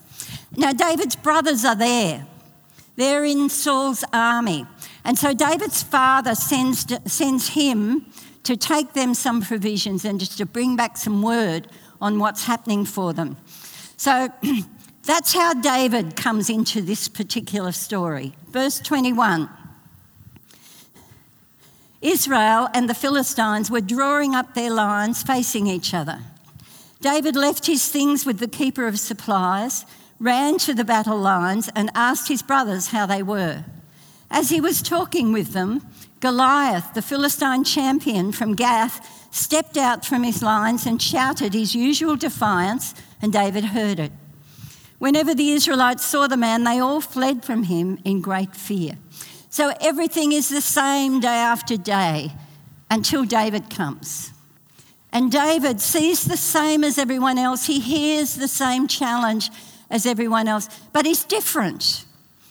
Now, 0.55 0.75
David's 0.75 1.17
brothers 1.17 1.65
are 1.65 1.75
there. 1.75 2.27
They're 2.97 3.25
in 3.25 3.49
Saul's 3.49 4.05
army. 4.13 4.67
And 5.07 5.17
so 5.17 5.33
David's 5.33 5.83
father 5.83 6.35
sends, 6.35 6.85
sends 7.11 7.49
him 7.49 8.05
to 8.43 8.55
take 8.55 8.93
them 8.93 9.15
some 9.15 9.41
provisions 9.41 10.05
and 10.05 10.21
just 10.21 10.37
to 10.37 10.45
bring 10.45 10.77
back 10.77 10.99
some 10.99 11.23
word 11.23 11.69
on 11.99 12.19
what's 12.19 12.45
happening 12.45 12.85
for 12.85 13.15
them. 13.15 13.39
So 13.97 14.29
that's 15.05 15.33
how 15.33 15.55
David 15.55 16.15
comes 16.15 16.51
into 16.51 16.83
this 16.83 17.09
particular 17.09 17.73
story. 17.73 18.35
Verse 18.51 18.81
21 18.81 19.49
Israel 22.03 22.69
and 22.75 22.89
the 22.89 22.95
Philistines 22.95 23.71
were 23.71 23.81
drawing 23.81 24.35
up 24.35 24.55
their 24.55 24.71
lines 24.71 25.23
facing 25.23 25.69
each 25.69 25.95
other. 25.95 26.19
David 27.01 27.37
left 27.37 27.67
his 27.67 27.89
things 27.89 28.27
with 28.27 28.39
the 28.39 28.49
keeper 28.49 28.87
of 28.87 28.99
supplies, 28.99 29.87
ran 30.19 30.59
to 30.59 30.75
the 30.75 30.85
battle 30.85 31.19
lines, 31.19 31.71
and 31.75 31.91
asked 31.95 32.29
his 32.29 32.43
brothers 32.43 32.89
how 32.89 33.07
they 33.07 33.23
were. 33.23 33.65
As 34.31 34.51
he 34.51 34.61
was 34.61 34.83
talking 34.83 35.33
with 35.33 35.53
them, 35.53 35.87
Goliath, 36.21 36.95
the 36.95 37.03
Philistine 37.03 37.65
champion 37.65 38.33
from 38.33 38.55
Gath, 38.55 39.35
stepped 39.35 39.77
out 39.77 40.05
from 40.05 40.23
his 40.23 40.43
lines 40.43 40.87
and 40.87 41.01
shouted 41.01 41.55
his 41.55 41.75
usual 41.75 42.17
defiance, 42.17 42.95
and 43.21 43.33
David 43.33 43.67
heard 43.67 43.99
it. 43.99 44.13
Whenever 44.99 45.35
the 45.35 45.51
Israelites 45.51 46.05
saw 46.05 46.29
the 46.29 46.37
man, 46.37 46.63
they 46.63 46.79
all 46.79 47.01
fled 47.01 47.45
from 47.45 47.65
him 47.65 47.99
in 48.05 48.21
great 48.21 48.55
fear. 48.55 48.97
So 49.53 49.75
everything 49.83 50.33
is 50.33 50.49
the 50.49 50.63
same 50.63 51.21
day 51.21 51.29
after 51.29 51.77
day 51.77 52.33
until 52.91 53.27
David 53.27 53.69
comes. 53.69 54.33
And 55.13 55.31
David 55.31 55.79
sees 55.83 56.25
the 56.25 56.39
same 56.39 56.83
as 56.83 56.97
everyone 56.97 57.37
else. 57.37 57.67
He 57.67 57.79
hears 57.79 58.35
the 58.35 58.49
same 58.49 58.89
challenge 58.89 59.51
as 59.91 60.07
everyone 60.07 60.49
else, 60.49 60.71
but 60.95 61.05
he's 61.05 61.23
different. 61.23 62.07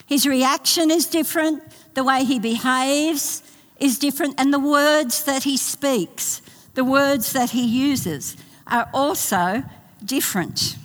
His 0.06 0.28
reaction 0.28 0.92
is 0.92 1.06
different, 1.06 1.64
the 1.94 2.04
way 2.04 2.22
he 2.22 2.38
behaves 2.38 3.42
is 3.80 3.98
different, 3.98 4.36
and 4.38 4.54
the 4.54 4.60
words 4.60 5.24
that 5.24 5.42
he 5.42 5.56
speaks 5.56 6.40
the 6.74 6.84
words 6.84 7.32
that 7.32 7.50
he 7.50 7.66
uses 7.66 8.36
are 8.66 8.88
also 8.94 9.62
different. 10.02 10.76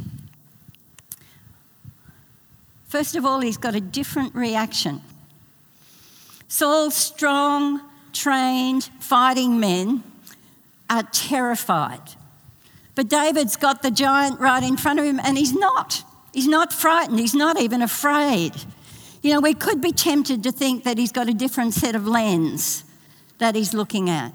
First 2.88 3.16
of 3.16 3.24
all, 3.24 3.40
he's 3.40 3.58
got 3.58 3.76
a 3.76 3.80
different 3.80 4.36
reaction. 4.36 5.02
Saul's 6.48 6.96
strong, 6.96 7.82
trained, 8.14 8.90
fighting 9.00 9.60
men 9.60 10.04
are 10.90 11.04
terrified. 11.04 12.02
But 12.96 13.10
David's 13.10 13.56
got 13.58 13.84
the 13.84 13.92
giant 13.92 14.40
right 14.40 14.64
in 14.64 14.78
front 14.78 15.00
of 15.00 15.06
him, 15.06 15.20
and 15.20 15.38
he's 15.38 15.54
not. 15.54 16.04
He's 16.34 16.48
not 16.48 16.74
frightened, 16.74 17.20
he's 17.20 17.36
not 17.36 17.60
even 17.60 17.82
afraid. 17.82 18.54
You 19.22 19.34
know, 19.34 19.40
we 19.40 19.54
could 19.54 19.82
be 19.82 19.92
tempted 19.92 20.44
to 20.44 20.52
think 20.52 20.84
that 20.84 20.98
he's 20.98 21.12
got 21.12 21.28
a 21.28 21.34
different 21.34 21.74
set 21.74 21.96
of 21.96 22.08
lens 22.08 22.84
that 23.40 23.56
he's 23.56 23.74
looking 23.74 24.10
at. 24.10 24.32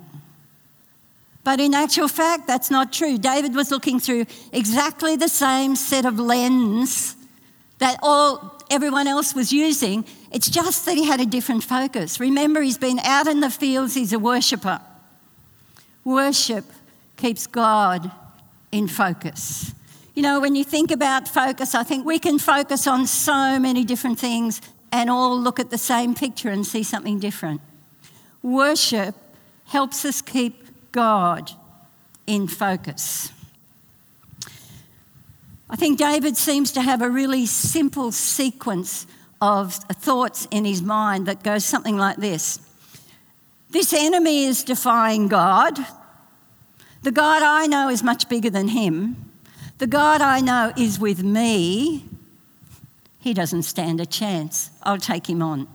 But 1.45 1.61
in 1.61 1.75
actual 1.75 2.09
fact, 2.09 2.47
that's 2.47 2.71
not 2.71 2.93
true. 2.93 3.19
David 3.19 3.55
was 3.55 3.71
looking 3.71 3.99
through 3.99 4.27
exactly 4.53 5.17
the 5.17 5.29
same 5.29 5.75
set 5.75 6.05
of 6.05 6.19
lens 6.19 7.17
that 7.79 7.99
all 8.03 8.62
everyone 8.73 9.07
else 9.07 9.35
was 9.35 9.53
using. 9.53 10.05
It's 10.33 10.49
just 10.49 10.87
that 10.87 10.97
he 10.97 11.05
had 11.05 11.21
a 11.21 11.27
different 11.27 11.63
focus. 11.63 12.19
Remember, 12.19 12.63
he's 12.63 12.79
been 12.79 12.99
out 13.01 13.27
in 13.27 13.41
the 13.41 13.51
fields, 13.51 13.95
he's 13.95 14.13
a 14.13 14.19
worshipper. 14.19 14.81
Worship 16.05 16.65
keeps 17.17 17.47
God 17.47 18.11
in 18.73 18.89
focus. 18.89 19.73
You 20.15 20.23
know, 20.23 20.41
when 20.41 20.57
you 20.57 20.65
think 20.65 20.91
about 20.91 21.29
focus, 21.29 21.75
I 21.75 21.85
think 21.85 22.07
we 22.07 22.19
can 22.19 22.39
focus 22.39 22.87
on 22.87 23.07
so 23.07 23.59
many 23.59 23.85
different 23.85 24.19
things 24.19 24.61
and 24.91 25.11
all 25.11 25.39
look 25.39 25.61
at 25.61 25.71
the 25.71 25.79
same 25.79 26.15
picture 26.15 26.49
and 26.49 26.67
see 26.67 26.83
something 26.83 27.19
different. 27.19 27.61
Worship 28.43 29.15
helps 29.67 30.05
us 30.05 30.21
keep 30.21 30.67
God 30.93 31.51
in 32.27 32.49
focus. 32.49 33.33
I 35.73 35.77
think 35.77 35.99
David 35.99 36.37
seems 36.37 36.71
to 36.73 36.83
have 36.83 37.01
a 37.01 37.09
really 37.09 37.47
simple 37.47 38.13
sequence 38.13 39.07
of 39.41 39.73
thoughts 39.73 40.47
in 40.51 40.67
his 40.67 40.83
mind 40.83 41.25
that 41.27 41.43
goes 41.43 41.65
something 41.65 41.97
like 41.97 42.19
this 42.19 42.61
This 43.71 43.95
enemy 43.95 44.45
is 44.45 44.65
defying 44.65 45.29
God. 45.29 45.79
The 47.03 47.11
God 47.11 47.43
I 47.43 47.67
know 47.67 47.89
is 47.89 48.03
much 48.03 48.29
bigger 48.29 48.51
than 48.51 48.69
him. 48.69 49.33
The 49.79 49.87
God 49.87 50.21
I 50.21 50.41
know 50.41 50.75
is 50.77 51.01
with 51.01 51.25
me. 51.25 52.05
He 53.19 53.33
doesn't 53.33 53.63
stand 53.63 53.99
a 53.99 54.07
chance. 54.07 54.71
I'll 54.83 54.99
take 54.99 55.29
him 55.29 55.41
on. 55.41 55.67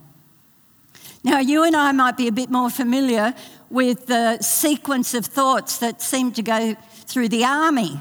Now, 1.24 1.40
you 1.40 1.64
and 1.64 1.74
I 1.74 1.90
might 1.90 2.16
be 2.16 2.28
a 2.28 2.32
bit 2.32 2.50
more 2.50 2.70
familiar 2.70 3.34
with 3.68 4.06
the 4.06 4.38
sequence 4.38 5.12
of 5.12 5.26
thoughts 5.26 5.78
that 5.78 6.00
seem 6.00 6.30
to 6.32 6.42
go 6.42 6.76
through 7.06 7.30
the 7.30 7.44
army. 7.44 8.00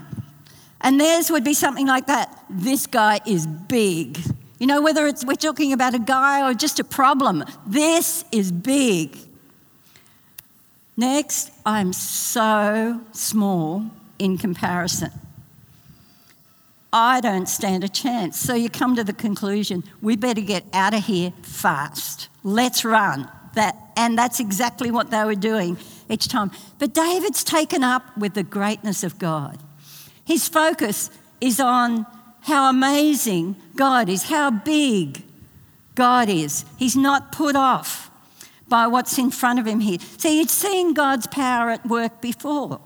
And 0.87 1.01
theirs 1.01 1.29
would 1.29 1.43
be 1.43 1.53
something 1.53 1.85
like 1.85 2.07
that 2.07 2.45
this 2.49 2.87
guy 2.87 3.19
is 3.27 3.45
big. 3.45 4.17
You 4.57 4.67
know, 4.67 4.81
whether 4.81 5.05
it's 5.05 5.25
we're 5.25 5.35
talking 5.35 5.73
about 5.73 5.93
a 5.93 5.99
guy 5.99 6.49
or 6.49 6.53
just 6.53 6.79
a 6.79 6.83
problem, 6.85 7.43
this 7.65 8.23
is 8.31 8.53
big. 8.53 9.17
Next, 10.95 11.51
I'm 11.65 11.91
so 11.91 13.01
small 13.11 13.83
in 14.17 14.37
comparison. 14.37 15.11
I 16.93 17.19
don't 17.19 17.49
stand 17.49 17.83
a 17.83 17.89
chance. 17.89 18.39
So 18.39 18.53
you 18.53 18.69
come 18.69 18.95
to 18.95 19.03
the 19.03 19.11
conclusion 19.11 19.83
we 20.01 20.15
better 20.15 20.39
get 20.39 20.63
out 20.71 20.93
of 20.93 21.03
here 21.03 21.33
fast. 21.41 22.29
Let's 22.45 22.85
run. 22.85 23.29
That, 23.55 23.75
and 23.97 24.17
that's 24.17 24.39
exactly 24.39 24.89
what 24.91 25.11
they 25.11 25.25
were 25.25 25.35
doing 25.35 25.75
each 26.09 26.29
time. 26.29 26.49
But 26.79 26.93
David's 26.93 27.43
taken 27.43 27.83
up 27.83 28.17
with 28.17 28.35
the 28.35 28.43
greatness 28.43 29.03
of 29.03 29.19
God. 29.19 29.61
His 30.27 30.49
focus 30.49 31.09
is 31.39 31.57
on 31.61 32.05
how 32.41 32.69
amazing 32.69 33.55
God 33.77 34.09
is, 34.09 34.23
how 34.23 34.51
big 34.51 35.23
God 35.95 36.27
is. 36.27 36.65
He's 36.75 36.97
not 36.97 37.31
put 37.31 37.55
off 37.55 38.11
by 38.67 38.87
what's 38.87 39.17
in 39.17 39.31
front 39.31 39.57
of 39.57 39.65
him 39.65 39.79
here. 39.79 39.99
See, 40.17 40.39
he'd 40.39 40.49
seen 40.49 40.93
God's 40.93 41.27
power 41.27 41.69
at 41.69 41.85
work 41.85 42.19
before. 42.19 42.81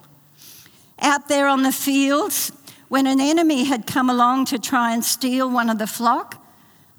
Out 0.99 1.29
there 1.29 1.47
on 1.47 1.63
the 1.63 1.71
fields, 1.71 2.51
when 2.89 3.07
an 3.07 3.19
enemy 3.19 3.63
had 3.63 3.87
come 3.87 4.07
along 4.07 4.45
to 4.45 4.59
try 4.59 4.93
and 4.93 5.03
steal 5.03 5.49
one 5.49 5.71
of 5.71 5.79
the 5.79 5.87
flock 5.87 6.45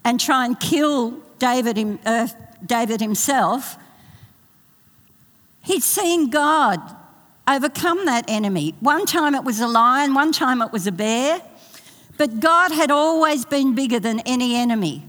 and 0.04 0.18
try 0.18 0.44
and 0.44 0.58
kill 0.58 1.20
David, 1.38 2.00
uh, 2.04 2.26
David 2.66 3.00
himself, 3.00 3.76
he'd 5.62 5.84
seen 5.84 6.30
God 6.30 6.80
overcome 7.46 8.06
that 8.06 8.24
enemy. 8.28 8.74
One 8.80 9.06
time 9.06 9.34
it 9.34 9.44
was 9.44 9.60
a 9.60 9.66
lion, 9.66 10.14
one 10.14 10.32
time 10.32 10.62
it 10.62 10.72
was 10.72 10.86
a 10.86 10.92
bear, 10.92 11.40
but 12.16 12.40
God 12.40 12.72
had 12.72 12.90
always 12.90 13.44
been 13.44 13.74
bigger 13.74 13.98
than 13.98 14.20
any 14.20 14.54
enemy 14.54 15.04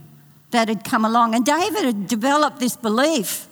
that 0.51 0.67
had 0.67 0.83
come 0.83 1.05
along. 1.05 1.35
And 1.35 1.45
David 1.45 1.83
had 1.83 2.07
developed 2.07 2.59
this 2.59 2.75
belief 2.75 3.47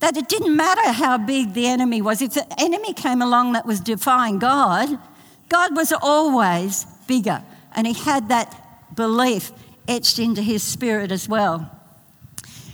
that 0.00 0.16
it 0.16 0.28
didn't 0.28 0.54
matter 0.56 0.92
how 0.92 1.16
big 1.16 1.54
the 1.54 1.66
enemy 1.66 2.02
was. 2.02 2.20
If 2.20 2.34
the 2.34 2.46
enemy 2.60 2.92
came 2.92 3.22
along 3.22 3.52
that 3.52 3.64
was 3.64 3.80
defying 3.80 4.38
God, 4.38 4.98
God 5.48 5.76
was 5.76 5.92
always 5.92 6.86
bigger, 7.06 7.42
and 7.74 7.86
he 7.86 7.92
had 7.92 8.28
that 8.28 8.94
belief 8.94 9.52
etched 9.86 10.18
into 10.18 10.42
his 10.42 10.62
spirit 10.62 11.12
as 11.12 11.28
well. 11.28 11.81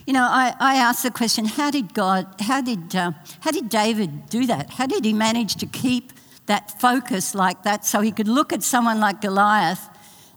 You 0.09 0.15
know, 0.15 0.23
I, 0.23 0.55
I 0.59 0.77
asked 0.77 1.03
the 1.03 1.11
question 1.11 1.45
how 1.45 1.71
did 1.71 1.93
God, 1.93 2.27
how 2.41 2.63
did, 2.63 2.97
uh, 2.97 3.13
how 3.41 3.51
did 3.51 3.69
David 3.69 4.31
do 4.31 4.47
that? 4.47 4.71
How 4.71 4.87
did 4.87 5.05
he 5.05 5.13
manage 5.13 5.57
to 5.57 5.67
keep 5.67 6.15
that 6.47 6.81
focus 6.81 7.35
like 7.35 7.65
that 7.65 7.85
so 7.85 8.01
he 8.01 8.11
could 8.11 8.27
look 8.27 8.51
at 8.51 8.63
someone 8.63 9.01
like 9.01 9.21
Goliath 9.21 9.87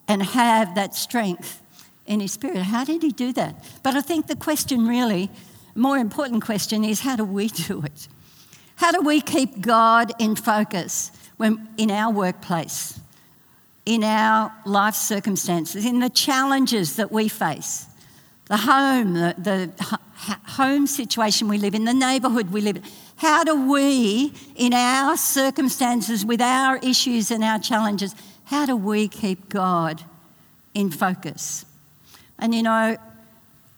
and 0.09 0.21
have 0.21 0.75
that 0.75 0.93
strength 0.93 1.61
in 2.05 2.19
his 2.19 2.33
spirit? 2.33 2.63
How 2.63 2.83
did 2.83 3.01
he 3.01 3.11
do 3.11 3.31
that? 3.31 3.63
But 3.81 3.95
I 3.95 4.01
think 4.01 4.27
the 4.27 4.35
question 4.35 4.87
really, 4.87 5.31
more 5.73 5.97
important 5.97 6.43
question, 6.43 6.83
is 6.83 6.99
how 6.99 7.15
do 7.15 7.23
we 7.23 7.47
do 7.69 7.81
it? 7.81 8.09
How 8.75 8.91
do 8.91 8.99
we 8.99 9.21
keep 9.21 9.61
God 9.61 10.11
in 10.19 10.35
focus? 10.35 11.13
when, 11.41 11.67
in 11.75 11.89
our 11.89 12.13
workplace, 12.13 12.99
in 13.87 14.03
our 14.03 14.53
life 14.63 14.93
circumstances, 14.93 15.85
in 15.85 15.99
the 15.99 16.09
challenges 16.09 16.97
that 16.97 17.11
we 17.11 17.27
face, 17.27 17.87
the 18.45 18.57
home, 18.57 19.13
the, 19.13 19.35
the 19.37 19.99
home 20.51 20.87
situation 20.87 21.47
we 21.47 21.57
live 21.57 21.73
in, 21.73 21.85
the 21.85 21.93
neighbourhood 21.93 22.51
we 22.51 22.61
live 22.61 22.77
in. 22.77 22.83
How 23.17 23.43
do 23.43 23.69
we, 23.69 24.33
in 24.55 24.73
our 24.73 25.15
circumstances, 25.15 26.25
with 26.25 26.41
our 26.41 26.77
issues 26.77 27.31
and 27.31 27.43
our 27.43 27.59
challenges, 27.59 28.15
how 28.45 28.65
do 28.65 28.75
we 28.75 29.07
keep 29.07 29.49
God 29.49 30.03
in 30.73 30.91
focus? 30.91 31.65
And 32.39 32.53
you 32.53 32.63
know, 32.63 32.97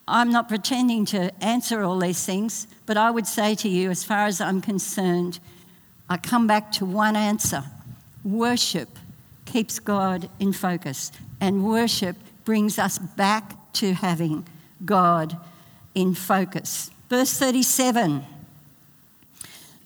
I'm 0.07 0.31
not 0.31 0.47
pretending 0.49 1.05
to 1.07 1.31
answer 1.43 1.83
all 1.83 1.99
these 1.99 2.25
things, 2.25 2.67
but 2.85 2.97
I 2.97 3.11
would 3.11 3.27
say 3.27 3.55
to 3.55 3.69
you, 3.69 3.89
as 3.89 4.03
far 4.03 4.25
as 4.25 4.41
I'm 4.41 4.61
concerned, 4.61 5.39
I 6.09 6.17
come 6.17 6.47
back 6.47 6.71
to 6.73 6.85
one 6.85 7.15
answer 7.15 7.63
worship 8.23 8.87
keeps 9.45 9.79
God 9.79 10.29
in 10.39 10.53
focus, 10.53 11.11
and 11.41 11.65
worship 11.65 12.15
brings 12.45 12.79
us 12.79 12.97
back 12.97 13.73
to 13.73 13.93
having 13.93 14.45
God 14.85 15.37
in 15.95 16.13
focus. 16.13 16.91
Verse 17.09 17.37
37 17.37 18.25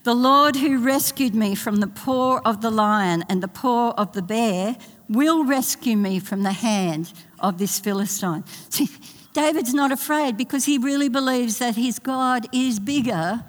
The 0.04 0.14
Lord 0.14 0.56
who 0.56 0.80
rescued 0.80 1.36
me 1.36 1.56
from 1.56 1.78
the 1.78 1.88
paw 1.88 2.40
of 2.46 2.62
the 2.62 2.72
lion 2.72 3.24
and 3.30 3.42
the 3.42 3.48
paw 3.48 3.92
of 3.98 4.14
the 4.14 4.22
bear 4.22 4.78
will 5.10 5.46
rescue 5.46 5.96
me 5.96 6.20
from 6.20 6.44
the 6.44 6.52
hand 6.52 7.14
of 7.40 7.58
this 7.58 7.80
Philistine. 7.80 8.44
See, 8.70 8.90
David's 9.34 9.74
not 9.74 9.92
afraid 9.92 10.36
because 10.36 10.66
he 10.66 10.78
really 10.78 11.10
believes 11.10 11.60
that 11.60 11.76
his 11.76 12.00
God 12.00 12.48
is 12.54 12.80
bigger 12.80 13.44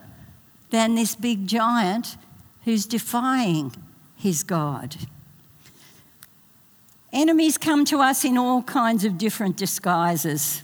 than 0.70 0.94
this 0.94 1.16
big 1.16 1.46
giant 1.46 2.16
who's 2.64 2.87
defying 2.87 3.72
his 4.16 4.42
God. 4.42 4.96
Enemies 7.12 7.56
come 7.56 7.84
to 7.87 8.00
us 8.00 8.24
in 8.24 8.37
all 8.37 8.62
kinds 8.62 9.04
of 9.04 9.16
different 9.16 9.56
disguises. 9.56 10.62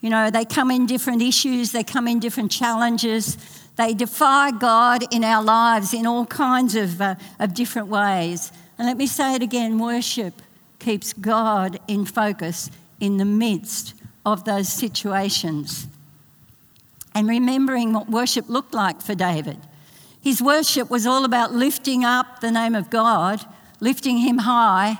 You 0.00 0.10
know, 0.10 0.30
they 0.30 0.44
come 0.44 0.70
in 0.70 0.86
different 0.86 1.22
issues, 1.22 1.72
they 1.72 1.84
come 1.84 2.08
in 2.08 2.20
different 2.20 2.50
challenges, 2.50 3.36
they 3.76 3.94
defy 3.94 4.50
God 4.50 5.04
in 5.10 5.24
our 5.24 5.42
lives 5.42 5.92
in 5.94 6.06
all 6.06 6.26
kinds 6.26 6.74
of, 6.74 7.00
uh, 7.00 7.14
of 7.38 7.54
different 7.54 7.88
ways. 7.88 8.52
And 8.78 8.86
let 8.86 8.96
me 8.96 9.06
say 9.06 9.34
it 9.34 9.42
again 9.42 9.78
worship 9.78 10.40
keeps 10.78 11.12
God 11.12 11.78
in 11.86 12.06
focus 12.06 12.70
in 12.98 13.18
the 13.18 13.24
midst 13.24 13.94
of 14.24 14.44
those 14.44 14.68
situations. 14.70 15.86
And 17.14 17.28
remembering 17.28 17.92
what 17.92 18.08
worship 18.08 18.48
looked 18.48 18.72
like 18.72 19.00
for 19.02 19.14
David. 19.14 19.58
His 20.22 20.42
worship 20.42 20.90
was 20.90 21.06
all 21.06 21.24
about 21.24 21.52
lifting 21.52 22.04
up 22.04 22.40
the 22.40 22.50
name 22.50 22.74
of 22.74 22.90
God, 22.90 23.44
lifting 23.80 24.18
him 24.18 24.38
high, 24.38 24.98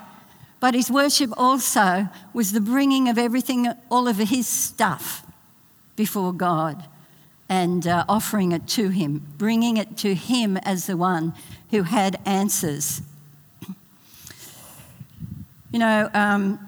but 0.61 0.75
his 0.75 0.91
worship 0.91 1.31
also 1.37 2.09
was 2.33 2.53
the 2.53 2.61
bringing 2.61 3.09
of 3.09 3.19
everything, 3.19 3.67
all 3.91 4.07
of 4.07 4.17
his 4.17 4.47
stuff 4.47 5.27
before 5.97 6.33
God 6.33 6.85
and 7.49 7.87
uh, 7.87 8.05
offering 8.09 8.53
it 8.53 8.69
to 8.69 8.91
him, 8.91 9.27
bringing 9.37 9.77
it 9.77 9.97
to 9.99 10.15
him 10.15 10.57
as 10.59 10.87
the 10.87 10.97
one 10.97 11.35
who 11.71 11.83
had 11.83 12.19
answers. 12.25 13.03
You 15.73 15.79
know, 15.79 16.11
um, 16.15 16.59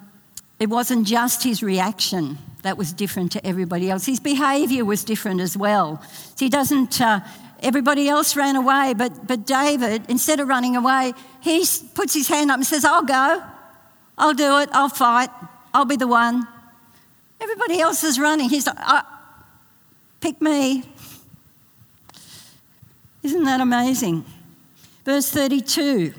it 0.58 0.68
wasn't 0.68 1.06
just 1.06 1.44
his 1.44 1.62
reaction 1.62 2.38
that 2.62 2.76
was 2.78 2.92
different 2.92 3.32
to 3.32 3.46
everybody 3.46 3.90
else. 3.90 4.06
His 4.06 4.20
behaviour 4.20 4.84
was 4.84 5.04
different 5.04 5.40
as 5.40 5.56
well. 5.56 6.02
So 6.36 6.44
he 6.44 6.48
doesn't, 6.48 7.00
uh, 7.00 7.20
Everybody 7.62 8.08
else 8.08 8.34
ran 8.34 8.56
away, 8.56 8.92
but, 8.92 9.28
but 9.28 9.46
David, 9.46 10.02
instead 10.08 10.40
of 10.40 10.48
running 10.48 10.74
away, 10.74 11.12
he 11.40 11.64
puts 11.94 12.12
his 12.12 12.26
hand 12.26 12.50
up 12.50 12.56
and 12.56 12.66
says, 12.66 12.84
I'll 12.84 13.04
go. 13.04 13.40
I'll 14.22 14.34
do 14.34 14.58
it. 14.58 14.68
I'll 14.70 14.88
fight. 14.88 15.30
I'll 15.74 15.84
be 15.84 15.96
the 15.96 16.06
one. 16.06 16.46
Everybody 17.40 17.80
else 17.80 18.04
is 18.04 18.20
running. 18.20 18.48
He's 18.48 18.68
like, 18.68 18.76
oh, 18.78 19.02
pick 20.20 20.40
me. 20.40 20.84
Isn't 23.24 23.42
that 23.42 23.60
amazing? 23.60 24.24
Verse 25.04 25.28
32 25.28 26.14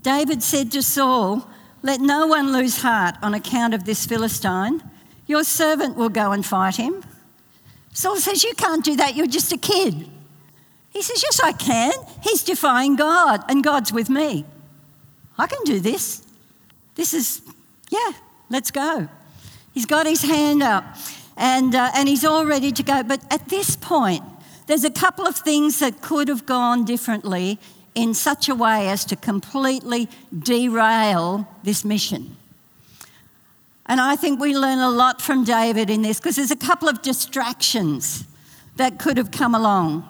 David 0.00 0.42
said 0.42 0.72
to 0.72 0.82
Saul, 0.82 1.46
Let 1.82 2.00
no 2.00 2.26
one 2.26 2.50
lose 2.50 2.78
heart 2.78 3.16
on 3.20 3.34
account 3.34 3.74
of 3.74 3.84
this 3.84 4.06
Philistine. 4.06 4.82
Your 5.26 5.44
servant 5.44 5.96
will 5.96 6.08
go 6.08 6.32
and 6.32 6.46
fight 6.46 6.76
him. 6.76 7.04
Saul 7.92 8.16
says, 8.16 8.42
You 8.42 8.54
can't 8.54 8.82
do 8.82 8.96
that, 8.96 9.14
you're 9.14 9.26
just 9.26 9.52
a 9.52 9.58
kid. 9.58 10.08
He 10.94 11.02
says, 11.02 11.22
Yes, 11.22 11.40
I 11.44 11.52
can. 11.52 11.92
He's 12.22 12.42
defying 12.42 12.96
God, 12.96 13.44
and 13.50 13.62
God's 13.62 13.92
with 13.92 14.08
me. 14.08 14.46
I 15.36 15.46
can 15.46 15.62
do 15.64 15.78
this. 15.78 16.24
This 16.94 17.14
is, 17.14 17.42
yeah, 17.90 18.12
let's 18.50 18.70
go. 18.70 19.08
He's 19.72 19.86
got 19.86 20.06
his 20.06 20.22
hand 20.22 20.62
up 20.62 20.84
and, 21.36 21.74
uh, 21.74 21.90
and 21.94 22.08
he's 22.08 22.24
all 22.24 22.46
ready 22.46 22.70
to 22.72 22.82
go. 22.82 23.02
But 23.02 23.20
at 23.32 23.48
this 23.48 23.76
point, 23.76 24.22
there's 24.66 24.84
a 24.84 24.90
couple 24.90 25.26
of 25.26 25.36
things 25.36 25.80
that 25.80 26.00
could 26.00 26.28
have 26.28 26.46
gone 26.46 26.84
differently 26.84 27.58
in 27.94 28.14
such 28.14 28.48
a 28.48 28.54
way 28.54 28.88
as 28.88 29.04
to 29.06 29.16
completely 29.16 30.08
derail 30.36 31.48
this 31.62 31.84
mission. 31.84 32.36
And 33.86 34.00
I 34.00 34.16
think 34.16 34.40
we 34.40 34.56
learn 34.56 34.78
a 34.78 34.90
lot 34.90 35.20
from 35.20 35.44
David 35.44 35.90
in 35.90 36.02
this 36.02 36.18
because 36.18 36.36
there's 36.36 36.50
a 36.50 36.56
couple 36.56 36.88
of 36.88 37.02
distractions 37.02 38.24
that 38.76 38.98
could 38.98 39.18
have 39.18 39.30
come 39.30 39.54
along. 39.54 40.08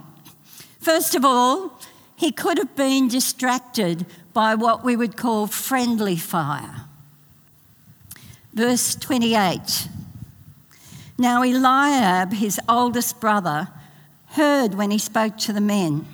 First 0.80 1.14
of 1.14 1.24
all, 1.24 1.80
he 2.16 2.30
could 2.30 2.58
have 2.58 2.76
been 2.76 3.08
distracted 3.08 4.06
by 4.32 4.54
what 4.54 4.84
we 4.84 4.96
would 4.96 5.16
call 5.16 5.46
friendly 5.46 6.16
fire. 6.16 6.86
Verse 8.52 8.94
28 8.94 9.88
Now 11.18 11.42
Eliab, 11.42 12.32
his 12.32 12.60
oldest 12.68 13.20
brother, 13.20 13.68
heard 14.28 14.74
when 14.74 14.90
he 14.90 14.98
spoke 14.98 15.36
to 15.38 15.52
the 15.52 15.60
men. 15.60 16.06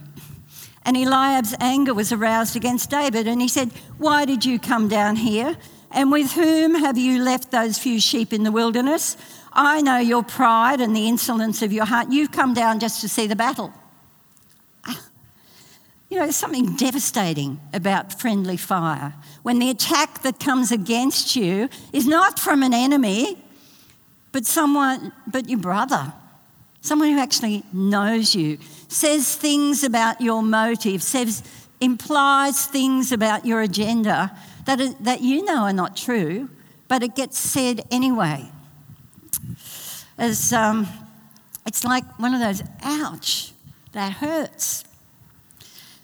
And 0.83 0.97
Eliab's 0.97 1.55
anger 1.61 1.93
was 1.93 2.13
aroused 2.13 2.57
against 2.57 2.91
David, 2.91 3.29
and 3.29 3.41
he 3.41 3.49
said, 3.49 3.71
Why 3.99 4.25
did 4.25 4.45
you 4.45 4.59
come 4.59 4.89
down 4.89 5.17
here? 5.17 5.57
And 5.91 6.11
with 6.11 6.33
whom 6.33 6.75
have 6.75 6.97
you 6.97 7.23
left 7.23 7.51
those 7.51 7.79
few 7.79 8.01
sheep 8.01 8.33
in 8.33 8.45
the 8.45 8.53
wilderness? 8.53 9.17
I 9.53 9.83
know 9.83 9.99
your 9.99 10.23
pride 10.23 10.81
and 10.81 10.95
the 10.95 11.09
insolence 11.09 11.63
of 11.63 11.73
your 11.73 11.85
heart. 11.85 12.09
You've 12.11 12.33
come 12.33 12.55
down 12.55 12.79
just 12.79 13.01
to 13.01 13.09
see 13.09 13.27
the 13.27 13.37
battle. 13.37 13.73
You 16.11 16.17
know, 16.17 16.25
there's 16.25 16.37
something 16.37 16.75
devastating 16.75 17.61
about 17.73 18.21
friendly 18.21 18.57
fire. 18.57 19.15
When 19.43 19.61
the 19.61 19.71
attack 19.71 20.23
that 20.23 20.41
comes 20.41 20.73
against 20.73 21.37
you 21.37 21.69
is 21.93 22.07
not 22.07 22.39
from 22.39 22.65
an 22.65 22.75
enemy, 22.75 23.43
but 24.33 24.45
someone, 24.45 25.13
but 25.29 25.49
your 25.49 25.61
brother, 25.61 26.13
someone 26.81 27.13
who 27.13 27.19
actually 27.21 27.63
knows 27.73 28.35
you, 28.35 28.59
says 28.89 29.37
things 29.37 29.85
about 29.85 30.21
your 30.21 30.43
motive, 30.43 31.01
says, 31.01 31.45
implies 31.81 32.67
things 32.67 33.13
about 33.13 33.47
your 33.47 33.63
agenda 33.63 34.37
that, 34.67 34.97
that 35.05 35.21
you 35.23 35.45
know 35.45 35.63
are 35.63 35.73
not 35.73 35.97
true, 35.97 36.51
but 36.89 37.05
it 37.05 37.15
gets 37.15 37.39
said 37.39 37.83
anyway. 37.91 38.51
As, 40.19 40.53
um, 40.53 40.89
it's 41.67 41.85
like 41.85 42.19
one 42.19 42.35
of 42.35 42.41
those, 42.41 42.63
ouch, 42.83 43.53
that 43.93 44.15
hurts. 44.15 44.85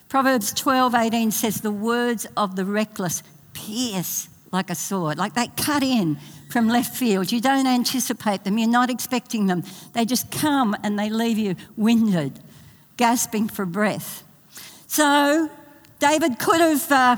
Proverbs 0.09 0.53
12 0.53 0.95
18 0.95 1.31
says, 1.31 1.61
The 1.61 1.71
words 1.71 2.27
of 2.37 2.57
the 2.57 2.65
reckless 2.65 3.23
pierce 3.53 4.29
like 4.53 4.71
a 4.71 4.75
sword, 4.75 5.19
like 5.19 5.35
they 5.35 5.49
cut 5.57 5.83
in 5.83 6.19
from 6.51 6.69
left 6.69 6.97
field. 6.97 7.33
You 7.33 7.41
don't 7.41 7.67
anticipate 7.67 8.45
them, 8.45 8.59
you're 8.59 8.69
not 8.69 8.91
expecting 8.91 9.47
them. 9.47 9.65
They 9.93 10.05
just 10.05 10.31
come 10.31 10.77
and 10.83 10.99
they 10.99 11.11
leave 11.11 11.39
you 11.39 11.57
winded, 11.77 12.39
gasping 12.97 13.49
for 13.49 13.67
breath. 13.67 14.23
So, 14.87 15.51
David 15.99 16.39
could 16.39 16.61
have 16.61 16.93
uh, 16.93 17.17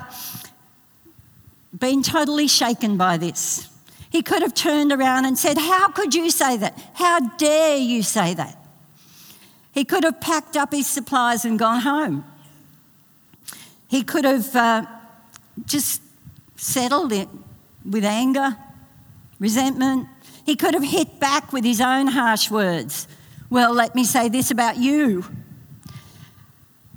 been 1.77 2.03
totally 2.03 2.49
shaken 2.49 2.97
by 2.97 3.17
this. 3.17 3.69
He 4.11 4.23
could 4.23 4.41
have 4.43 4.55
turned 4.55 4.93
around 4.93 5.27
and 5.27 5.39
said, 5.39 5.59
How 5.59 5.89
could 5.89 6.15
you 6.15 6.31
say 6.31 6.57
that? 6.57 6.79
How 6.95 7.21
dare 7.21 7.77
you 7.77 8.03
say 8.03 8.35
that? 8.35 8.57
He 9.73 9.85
could 9.85 10.05
have 10.05 10.21
packed 10.21 10.57
up 10.57 10.73
his 10.73 10.87
supplies 10.87 11.45
and 11.45 11.59
gone 11.59 11.83
home. 11.83 12.25
He 13.89 14.03
could 14.03 14.25
have 14.25 14.55
uh, 14.55 14.87
just 15.67 16.03
settled 16.57 17.13
it 17.13 17.29
with 17.89 18.05
anger, 18.05 18.57
resentment. 19.41 20.09
He 20.45 20.57
could 20.57 20.75
have 20.75 20.85
hit 20.85 21.19
back 21.19 21.53
with 21.53 21.65
his 21.65 21.81
own 21.81 22.09
harsh 22.09 22.51
words. 22.51 23.09
Well, 23.51 23.73
let 23.73 23.95
me 23.95 24.05
say 24.05 24.29
this 24.29 24.51
about 24.51 24.77
you. 24.77 25.25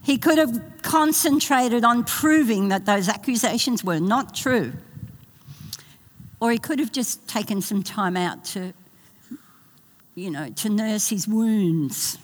He 0.04 0.18
could 0.18 0.38
have 0.38 0.62
concentrated 0.82 1.86
on 1.86 2.04
proving 2.04 2.70
that 2.70 2.86
those 2.86 3.08
accusations 3.08 3.84
were 3.84 4.00
not 4.00 4.36
true. 4.36 4.74
Or 6.40 6.52
he 6.52 6.58
could 6.58 6.80
have 6.80 6.92
just 6.92 7.28
taken 7.28 7.62
some 7.62 7.84
time 7.84 8.18
out 8.18 8.44
to, 8.46 8.74
you 10.16 10.32
know, 10.32 10.50
to 10.50 10.70
nurse 10.70 11.10
his 11.10 11.28
wounds 11.28 12.18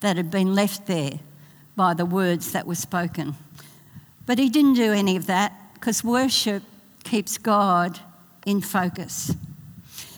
that 0.00 0.16
had 0.16 0.30
been 0.30 0.54
left 0.54 0.86
there 0.86 1.20
by 1.76 1.94
the 1.94 2.04
words 2.04 2.52
that 2.52 2.66
were 2.66 2.74
spoken. 2.74 3.36
But 4.26 4.38
he 4.38 4.48
didn't 4.48 4.74
do 4.74 4.92
any 4.92 5.16
of 5.16 5.26
that 5.26 5.52
because 5.74 6.04
worship 6.04 6.62
keeps 7.04 7.38
God 7.38 7.98
in 8.46 8.60
focus. 8.60 9.34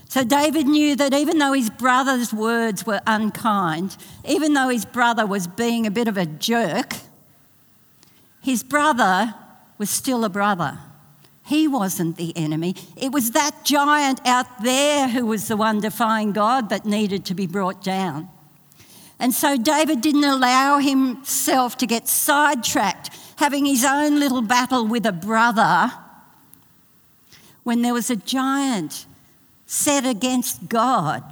So 0.09 0.23
David 0.23 0.67
knew 0.67 0.95
that 0.97 1.13
even 1.13 1.39
though 1.39 1.55
his 1.55 1.71
brother's 1.71 2.33
words 2.33 2.87
were 2.87 3.01
unkind, 3.07 3.97
even 4.25 4.55
though 4.55 4.69
his 4.69 4.85
brother 4.85 5.27
was 5.27 5.47
being 5.47 5.87
a 5.87 5.91
bit 5.91 6.07
of 6.07 6.17
a 6.17 6.27
jerk, 6.27 6.95
his 8.41 8.63
brother 8.63 9.35
was 9.77 9.91
still 9.91 10.25
a 10.25 10.29
brother. 10.29 10.79
He 11.45 11.67
wasn't 11.67 12.17
the 12.17 12.35
enemy. 12.37 12.75
It 12.97 13.11
was 13.11 13.33
that 13.33 13.65
giant 13.65 14.21
out 14.27 14.63
there 14.63 15.09
who 15.09 15.27
was 15.27 15.49
the 15.49 15.57
one 15.57 15.81
defying 15.81 16.33
God 16.33 16.69
that 16.69 16.87
needed 16.87 17.25
to 17.27 17.35
be 17.35 17.47
brought 17.47 17.83
down. 17.83 18.29
And 19.19 19.35
so 19.35 19.57
David 19.57 20.01
didn't 20.01 20.25
allow 20.25 20.79
himself 20.79 21.77
to 21.79 21.87
get 21.87 22.09
sidetracked, 22.09 23.11
having 23.37 23.67
his 23.67 23.85
own 23.85 24.19
little 24.21 24.43
battle 24.43 24.87
with 24.87 25.07
a 25.07 25.13
brother, 25.13 25.93
when 27.63 27.83
there 27.83 27.95
was 27.95 28.11
a 28.11 28.17
giant 28.17 29.07
set 29.67 30.07
against 30.07 30.69
God 30.69 31.23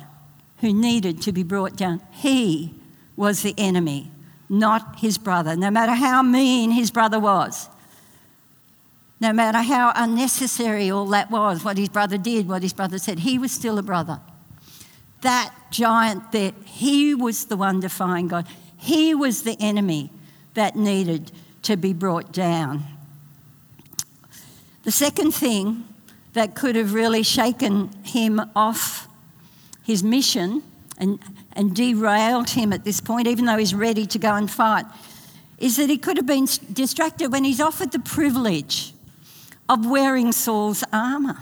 who 0.59 0.73
needed 0.73 1.21
to 1.23 1.33
be 1.33 1.43
brought 1.43 1.77
down. 1.77 2.01
He 2.11 2.75
was 3.17 3.43
the 3.43 3.55
enemy, 3.59 4.11
not 4.49 5.01
his 5.01 5.19
brother, 5.19 5.55
no 5.57 5.71
matter 5.71 5.93
how 5.93 6.23
mean 6.23 6.71
his 6.71 6.91
brother 6.91 7.21
was. 7.21 7.69
No 9.21 9.33
matter 9.33 9.59
how 9.59 9.93
unnecessary 9.95 10.91
all 10.91 11.07
that 11.07 11.31
was, 11.31 11.63
what 11.63 11.79
his 11.79 11.89
brother 11.89 12.19
did, 12.19 12.49
what 12.49 12.63
his 12.63 12.73
brother 12.73 12.99
said, 12.99 13.21
he 13.21 13.39
was 13.39 13.53
still 13.53 13.79
a 13.79 13.83
brother. 13.83 14.21
That 15.21 15.55
giant 15.71 16.33
that 16.33 16.55
he 16.65 17.15
was 17.15 17.45
the 17.45 17.57
one 17.57 17.79
defying 17.79 18.27
God. 18.27 18.49
He 18.77 19.15
was 19.15 19.43
the 19.45 19.57
enemy 19.61 20.11
that 20.55 20.75
needed 20.75 21.31
to 21.63 21.77
be 21.77 21.93
brought 21.93 22.33
down. 22.33 22.85
The 24.85 24.91
second 24.91 25.33
thing 25.33 25.85
that 26.33 26.55
could 26.55 26.77
have 26.77 26.95
really 26.95 27.23
shaken 27.23 27.91
him 28.03 28.41
off 28.57 29.09
his 29.85 30.03
mission 30.03 30.63
and, 30.99 31.19
and 31.53 31.75
derailed 31.75 32.51
him 32.51 32.73
at 32.73 32.85
this 32.85 33.01
point, 33.01 33.27
even 33.29 33.45
though 33.45 33.59
he's 33.59 33.75
ready 33.75 34.07
to 34.07 34.19
go 34.19 34.35
and 34.35 34.51
fight, 34.51 34.87
is 35.59 35.77
that 35.77 35.89
he 35.89 35.99
could 35.99 36.17
have 36.17 36.27
been 36.27 36.49
distracted 36.73 37.31
when 37.31 37.45
he's 37.45 37.61
offered 37.61 37.93
the 37.93 37.99
privilege 38.01 38.93
of 39.69 39.87
wearing 39.87 40.33
Saul's 40.33 40.83
armour. 40.93 41.39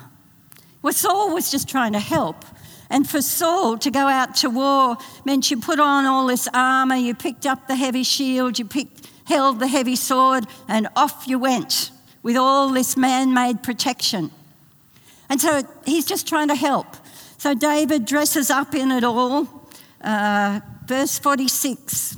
Well, 0.83 0.93
Saul 0.93 1.33
was 1.33 1.51
just 1.51 1.69
trying 1.69 1.93
to 1.93 2.01
help. 2.01 2.45
And 2.89 3.09
for 3.09 3.23
Saul 3.23 3.79
to 3.79 3.91
go 3.91 4.09
out 4.09 4.35
to 4.37 4.51
war 4.51 4.97
meant 5.25 5.51
you 5.51 5.61
put 5.61 5.79
on 5.79 6.07
all 6.07 6.27
this 6.27 6.49
armour, 6.53 6.97
you 6.97 7.15
picked 7.15 7.47
up 7.47 7.69
the 7.69 7.77
heavy 7.77 8.03
shield, 8.03 8.59
you 8.59 8.65
picked, 8.65 9.10
held 9.31 9.61
the 9.61 9.69
heavy 9.69 9.97
sword, 9.97 10.45
and 10.69 10.89
off 10.97 11.27
you 11.27 11.39
went 11.39 11.93
with 12.23 12.37
all 12.37 12.69
this 12.69 12.97
man 12.97 13.33
made 13.33 13.63
protection. 13.63 14.31
And 15.31 15.41
so 15.41 15.63
he's 15.87 16.05
just 16.05 16.27
trying 16.27 16.49
to 16.49 16.57
help. 16.57 16.97
So 17.39 17.55
David 17.55 18.05
dresses 18.05 18.51
up 18.51 18.75
in 18.75 18.91
it 18.91 19.05
all. 19.05 19.47
Uh, 20.03 20.61
verse 20.85 21.19
46. 21.19 22.17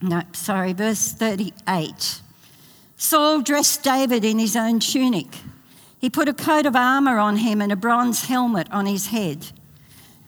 No, 0.00 0.22
sorry, 0.32 0.72
verse 0.72 1.12
38. 1.12 2.22
Saul 2.96 3.42
dressed 3.42 3.82
David 3.82 4.24
in 4.24 4.38
his 4.38 4.56
own 4.56 4.80
tunic. 4.80 5.28
He 6.00 6.08
put 6.08 6.28
a 6.28 6.34
coat 6.34 6.64
of 6.66 6.74
armour 6.74 7.18
on 7.18 7.36
him 7.36 7.60
and 7.60 7.70
a 7.70 7.76
bronze 7.76 8.24
helmet 8.24 8.68
on 8.70 8.86
his 8.86 9.08
head. 9.08 9.52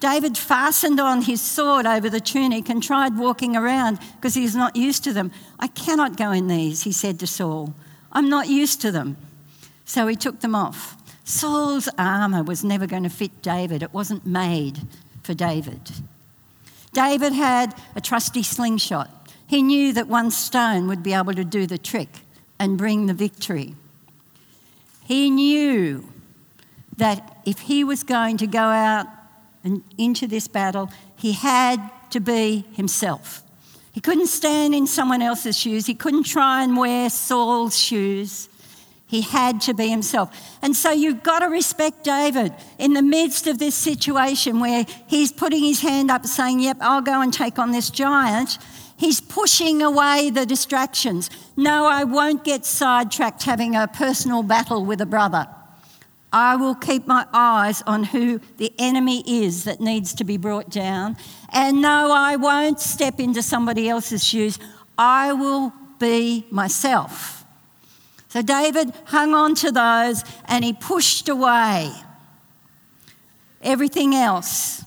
David 0.01 0.39
fastened 0.39 0.99
on 0.99 1.23
his 1.23 1.43
sword 1.43 1.85
over 1.85 2.09
the 2.09 2.21
tunic 2.21 2.71
and 2.71 2.83
tried 2.83 3.19
walking 3.19 3.55
around 3.55 3.99
because 4.17 4.35
he 4.35 4.43
was 4.43 4.57
not 4.57 4.75
used 4.75 5.05
to 5.05 5.13
them. 5.13 5.31
I 5.59 5.67
cannot 5.69 6.17
go 6.17 6.33
in 6.33 6.49
these, 6.49 6.83
he 6.83 6.93
said 6.93 7.21
to 7.21 7.27
Saul. 7.27 7.75
I'm 8.11 8.31
not 8.31 8.49
used 8.49 8.81
to 8.81 8.91
them. 8.91 9.19
So 9.85 10.07
he 10.07 10.17
took 10.17 10.41
them 10.41 10.55
off. 10.55 10.97
Saul's 11.25 11.89
armour 11.99 12.43
was 12.43 12.65
never 12.65 12.87
going 12.87 13.03
to 13.03 13.11
fit 13.11 13.43
David, 13.43 13.83
it 13.83 13.93
wasn't 13.93 14.27
made 14.27 14.81
for 15.23 15.35
David. 15.35 15.91
David 16.93 17.35
had 17.35 17.75
a 17.95 18.01
trusty 18.01 18.43
slingshot. 18.43 19.11
He 19.47 19.63
knew 19.63 19.93
that 19.93 20.09
one 20.09 20.31
stone 20.31 20.89
would 20.89 21.03
be 21.03 21.13
able 21.13 21.35
to 21.35 21.45
do 21.45 21.67
the 21.67 21.79
trick 21.79 22.09
and 22.59 22.79
bring 22.79 23.07
the 23.07 23.15
victory. 23.15 23.75
He 25.05 25.29
knew 25.31 26.09
that 26.97 27.39
if 27.45 27.61
he 27.61 27.85
was 27.85 28.03
going 28.03 28.39
to 28.39 28.47
go 28.47 28.61
out 28.61 29.07
and 29.63 29.83
into 29.99 30.27
this 30.27 30.49
battle, 30.49 30.91
he 31.17 31.33
had 31.33 31.91
to 32.11 32.21
be 32.21 32.65
himself. 32.73 33.43
He 33.93 34.01
couldn't 34.01 34.29
stand 34.29 34.75
in 34.75 34.87
someone 34.87 35.23
else's 35.23 35.59
shoes. 35.59 35.87
He 35.87 35.95
couldn't 35.95 36.25
try 36.25 36.63
and 36.63 36.77
wear 36.77 37.11
Saul's 37.11 37.79
shoes. 37.79 38.49
He 39.07 39.23
had 39.23 39.61
to 39.63 39.75
be 39.75 39.89
himself. 39.89 40.31
And 40.63 40.77
so 40.77 40.93
you've 40.93 41.25
got 41.25 41.41
to 41.41 41.47
respect 41.47 42.05
David 42.05 42.55
in 42.79 42.95
the 42.95 43.03
midst 43.03 43.49
of 43.49 43.59
this 43.59 43.75
situation 43.75 44.61
where 44.61 44.87
he's 45.09 45.33
putting 45.33 45.65
his 45.65 45.81
hand 45.81 46.13
up 46.13 46.25
saying, 46.27 46.61
Yep, 46.61 46.77
I'll 46.81 47.03
go 47.03 47.21
and 47.21 47.35
take 47.35 47.59
on 47.59 47.73
this 47.73 47.91
giant. 47.91 48.59
He's 48.97 49.21
pushing 49.21 49.83
away 49.83 50.31
the 50.31 50.47
distractions. 50.47 51.29
No, 51.57 51.87
I 51.87 52.05
won't 52.05 52.45
get 52.45 52.65
sidetracked 52.65 53.43
having 53.43 53.75
a 53.75 53.89
personal 53.89 54.45
battle 54.45 54.85
with 54.85 55.01
a 55.01 55.07
brother. 55.07 55.49
I 56.33 56.57
will 56.57 56.75
keep 56.75 57.07
my 57.07 57.27
eyes 57.33 57.83
on 57.87 58.05
who 58.05 58.41
the 58.57 58.73
enemy 58.79 59.25
is 59.27 59.65
that 59.65 59.81
needs 59.81 60.15
to 60.15 60.25
be 60.25 60.37
brought 60.37 60.71
down. 60.71 61.17
And 61.53 61.83
no, 61.83 62.13
I 62.13 62.37
won't 62.37 62.79
step 62.79 63.19
into 63.19 63.43
somebody 63.43 63.89
else's 63.89 64.25
shoes. 64.25 64.59
I 64.97 65.33
will 65.33 65.73
be 65.99 66.47
myself. 66.51 67.45
So 68.29 68.43
David 68.43 68.93
hung 69.07 69.35
on 69.35 69.57
to 69.57 69.73
those 69.73 70.23
and 70.45 70.65
he 70.65 70.73
pushed 70.73 71.29
away 71.29 71.91
everything 73.61 74.15
else 74.15 74.85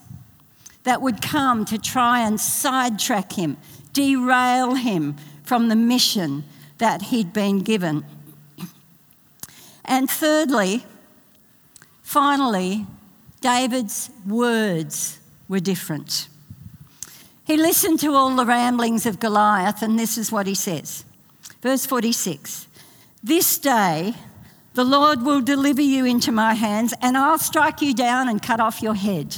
that 0.84 1.02
would 1.02 1.22
come 1.22 1.66
to 1.66 1.78
try 1.78 2.22
and 2.22 2.40
sidetrack 2.40 3.34
him, 3.34 3.58
derail 3.92 4.76
him 4.76 5.18
from 5.44 5.68
the 5.68 5.76
mission 5.76 6.46
that 6.78 7.04
he'd 7.04 7.34
been 7.34 7.60
given. 7.60 8.06
And 9.86 10.10
thirdly, 10.10 10.86
finally, 12.14 12.86
David's 13.42 14.12
words 14.28 15.20
were 15.50 15.60
different. 15.60 16.28
He 17.44 17.58
listened 17.58 18.00
to 18.02 18.14
all 18.14 18.36
the 18.36 18.46
ramblings 18.46 19.08
of 19.08 19.20
Goliath, 19.20 19.82
and 19.82 19.98
this 19.98 20.18
is 20.18 20.32
what 20.32 20.46
he 20.46 20.54
says. 20.54 21.06
Verse 21.62 21.88
46 21.88 22.68
This 23.24 23.58
day 23.58 24.14
the 24.76 24.84
Lord 24.84 25.24
will 25.24 25.42
deliver 25.42 25.82
you 25.82 26.06
into 26.06 26.32
my 26.32 26.54
hands, 26.54 26.94
and 27.02 27.18
I'll 27.18 27.40
strike 27.40 27.82
you 27.82 27.96
down 27.96 28.30
and 28.30 28.42
cut 28.42 28.60
off 28.60 28.84
your 28.84 28.96
head. 28.96 29.36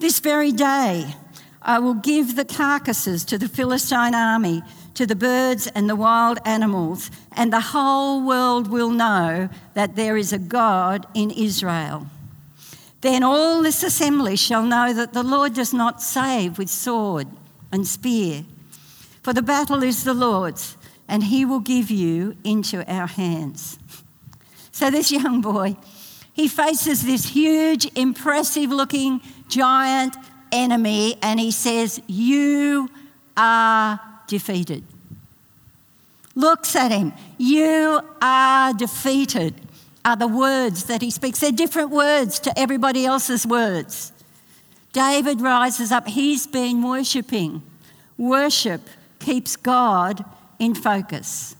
This 0.00 0.18
very 0.18 0.50
day 0.50 1.14
I 1.62 1.78
will 1.78 1.94
give 1.94 2.34
the 2.34 2.44
carcasses 2.44 3.24
to 3.26 3.38
the 3.38 3.48
Philistine 3.48 4.14
army, 4.14 4.62
to 4.94 5.06
the 5.06 5.16
birds 5.16 5.66
and 5.68 5.88
the 5.88 5.96
wild 5.96 6.38
animals, 6.44 7.10
and 7.32 7.52
the 7.52 7.60
whole 7.60 8.24
world 8.24 8.68
will 8.68 8.90
know 8.90 9.48
that 9.74 9.96
there 9.96 10.16
is 10.16 10.32
a 10.32 10.38
God 10.38 11.06
in 11.14 11.30
Israel. 11.30 12.06
Then 13.00 13.22
all 13.22 13.62
this 13.62 13.82
assembly 13.82 14.36
shall 14.36 14.62
know 14.62 14.92
that 14.94 15.12
the 15.12 15.22
Lord 15.22 15.54
does 15.54 15.74
not 15.74 16.00
save 16.00 16.56
with 16.56 16.70
sword 16.70 17.26
and 17.70 17.86
spear. 17.86 18.44
For 19.22 19.32
the 19.32 19.42
battle 19.42 19.82
is 19.82 20.04
the 20.04 20.14
Lord's, 20.14 20.76
and 21.08 21.24
he 21.24 21.44
will 21.44 21.60
give 21.60 21.90
you 21.90 22.36
into 22.44 22.84
our 22.90 23.06
hands. 23.06 23.78
So, 24.72 24.90
this 24.90 25.12
young 25.12 25.40
boy, 25.40 25.76
he 26.32 26.48
faces 26.48 27.04
this 27.04 27.26
huge, 27.26 27.86
impressive 27.94 28.70
looking 28.70 29.20
giant 29.48 30.16
enemy, 30.50 31.16
and 31.22 31.38
he 31.38 31.50
says, 31.50 32.00
You 32.06 32.88
are 33.36 34.00
defeated. 34.26 34.84
Looks 36.34 36.74
at 36.74 36.90
him, 36.90 37.12
You 37.38 38.00
are 38.20 38.72
defeated 38.74 39.54
are 40.04 40.16
the 40.16 40.28
words 40.28 40.84
that 40.84 41.00
he 41.00 41.10
speaks. 41.10 41.38
They're 41.38 41.52
different 41.52 41.90
words 41.90 42.38
to 42.40 42.58
everybody 42.58 43.06
else's 43.06 43.46
words. 43.46 44.12
David 44.92 45.40
rises 45.40 45.90
up. 45.90 46.06
He's 46.06 46.46
been 46.46 46.82
worshipping. 46.82 47.62
Worship 48.18 48.82
keeps 49.18 49.56
God 49.56 50.24
in 50.58 50.74
focus. 50.74 51.56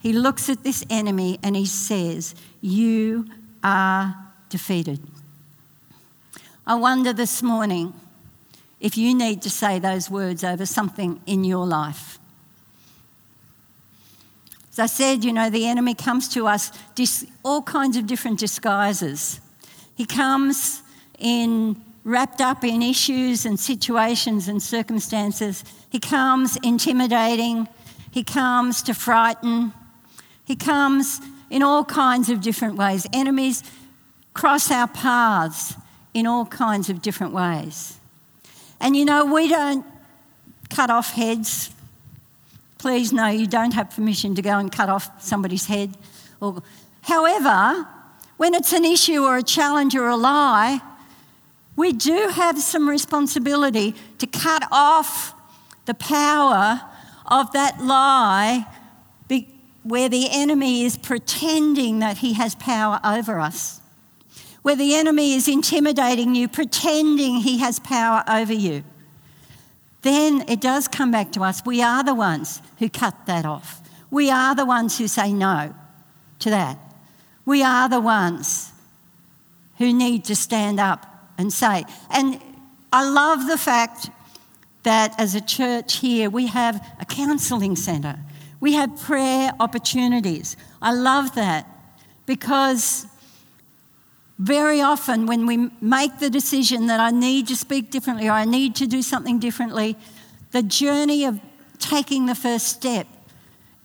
He 0.00 0.12
looks 0.12 0.48
at 0.48 0.62
this 0.62 0.84
enemy 0.90 1.38
and 1.42 1.56
he 1.56 1.66
says, 1.66 2.34
You 2.60 3.26
are 3.64 4.14
defeated. 4.50 5.00
I 6.66 6.74
wonder 6.74 7.12
this 7.12 7.42
morning 7.42 7.94
if 8.86 8.96
you 8.96 9.12
need 9.12 9.42
to 9.42 9.50
say 9.50 9.80
those 9.80 10.08
words 10.08 10.44
over 10.44 10.64
something 10.64 11.20
in 11.26 11.42
your 11.42 11.66
life. 11.66 12.20
As 14.70 14.78
I 14.78 14.86
said, 14.86 15.24
you 15.24 15.32
know, 15.32 15.50
the 15.50 15.66
enemy 15.66 15.92
comes 15.92 16.28
to 16.34 16.46
us 16.46 16.70
dis- 16.94 17.26
all 17.42 17.62
kinds 17.62 17.96
of 17.96 18.06
different 18.06 18.38
disguises. 18.38 19.40
He 19.96 20.06
comes 20.06 20.82
in 21.18 21.82
wrapped 22.04 22.40
up 22.40 22.62
in 22.62 22.80
issues 22.80 23.44
and 23.44 23.58
situations 23.58 24.46
and 24.46 24.62
circumstances. 24.62 25.64
He 25.90 25.98
comes 25.98 26.56
intimidating. 26.62 27.66
He 28.12 28.22
comes 28.22 28.82
to 28.82 28.94
frighten. 28.94 29.72
He 30.44 30.54
comes 30.54 31.20
in 31.50 31.64
all 31.64 31.84
kinds 31.84 32.30
of 32.30 32.40
different 32.40 32.76
ways. 32.76 33.04
Enemies 33.12 33.64
cross 34.32 34.70
our 34.70 34.86
paths 34.86 35.74
in 36.14 36.24
all 36.24 36.46
kinds 36.46 36.88
of 36.88 37.02
different 37.02 37.32
ways. 37.32 37.98
And 38.80 38.96
you 38.96 39.04
know, 39.04 39.24
we 39.24 39.48
don't 39.48 39.84
cut 40.70 40.90
off 40.90 41.12
heads 41.12 41.70
please 42.86 43.12
know 43.12 43.26
you 43.26 43.48
don't 43.48 43.74
have 43.74 43.90
permission 43.90 44.34
to 44.36 44.42
go 44.42 44.58
and 44.58 44.70
cut 44.70 44.88
off 44.88 45.10
somebody's 45.20 45.66
head. 45.66 45.96
Or, 46.40 46.62
however, 47.02 47.84
when 48.36 48.54
it's 48.54 48.72
an 48.72 48.84
issue 48.84 49.24
or 49.24 49.38
a 49.38 49.42
challenge 49.42 49.96
or 49.96 50.06
a 50.06 50.16
lie, 50.16 50.80
we 51.74 51.92
do 51.92 52.28
have 52.28 52.60
some 52.60 52.88
responsibility 52.88 53.96
to 54.18 54.26
cut 54.28 54.62
off 54.70 55.34
the 55.86 55.94
power 55.94 56.80
of 57.26 57.50
that 57.52 57.82
lie 57.82 58.66
where 59.82 60.08
the 60.08 60.28
enemy 60.30 60.84
is 60.84 60.96
pretending 60.96 62.00
that 62.00 62.18
he 62.18 62.34
has 62.34 62.56
power 62.56 62.98
over 63.04 63.38
us, 63.38 63.80
where 64.66 64.74
the 64.74 64.96
enemy 64.96 65.34
is 65.34 65.46
intimidating 65.46 66.34
you, 66.34 66.48
pretending 66.48 67.36
he 67.36 67.58
has 67.58 67.78
power 67.78 68.24
over 68.28 68.52
you 68.52 68.82
then 70.06 70.44
it 70.46 70.60
does 70.60 70.86
come 70.86 71.10
back 71.10 71.32
to 71.32 71.42
us. 71.42 71.64
We 71.66 71.82
are 71.82 72.04
the 72.04 72.14
ones 72.14 72.62
who 72.78 72.88
cut 72.88 73.26
that 73.26 73.44
off. 73.44 73.80
We 74.08 74.30
are 74.30 74.54
the 74.54 74.64
ones 74.64 74.96
who 74.96 75.08
say 75.08 75.32
no 75.32 75.74
to 76.38 76.50
that. 76.50 76.78
We 77.44 77.64
are 77.64 77.88
the 77.88 77.98
ones 78.00 78.70
who 79.78 79.92
need 79.92 80.24
to 80.26 80.36
stand 80.36 80.78
up 80.78 81.06
and 81.36 81.52
say. 81.52 81.84
And 82.08 82.40
I 82.92 83.08
love 83.08 83.48
the 83.48 83.58
fact 83.58 84.10
that 84.84 85.12
as 85.18 85.34
a 85.34 85.40
church 85.40 85.96
here, 85.96 86.30
we 86.30 86.46
have 86.46 86.76
a 87.00 87.04
counselling 87.04 87.74
centre, 87.74 88.20
we 88.60 88.74
have 88.74 88.96
prayer 89.00 89.50
opportunities. 89.58 90.56
I 90.80 90.92
love 90.92 91.34
that 91.34 91.66
because 92.26 93.06
very 94.38 94.82
often, 94.82 95.26
when 95.26 95.46
we 95.46 95.70
make 95.80 96.18
the 96.18 96.28
decision 96.28 96.86
that 96.88 97.00
I 97.00 97.10
need 97.10 97.48
to 97.48 97.56
speak 97.56 97.90
differently 97.90 98.28
or 98.28 98.32
I 98.32 98.44
need 98.44 98.74
to 98.76 98.86
do 98.86 99.00
something 99.00 99.38
differently, 99.38 99.96
the 100.50 100.62
journey 100.62 101.24
of 101.24 101.40
taking 101.78 102.26
the 102.26 102.34
first 102.34 102.68
step 102.68 103.06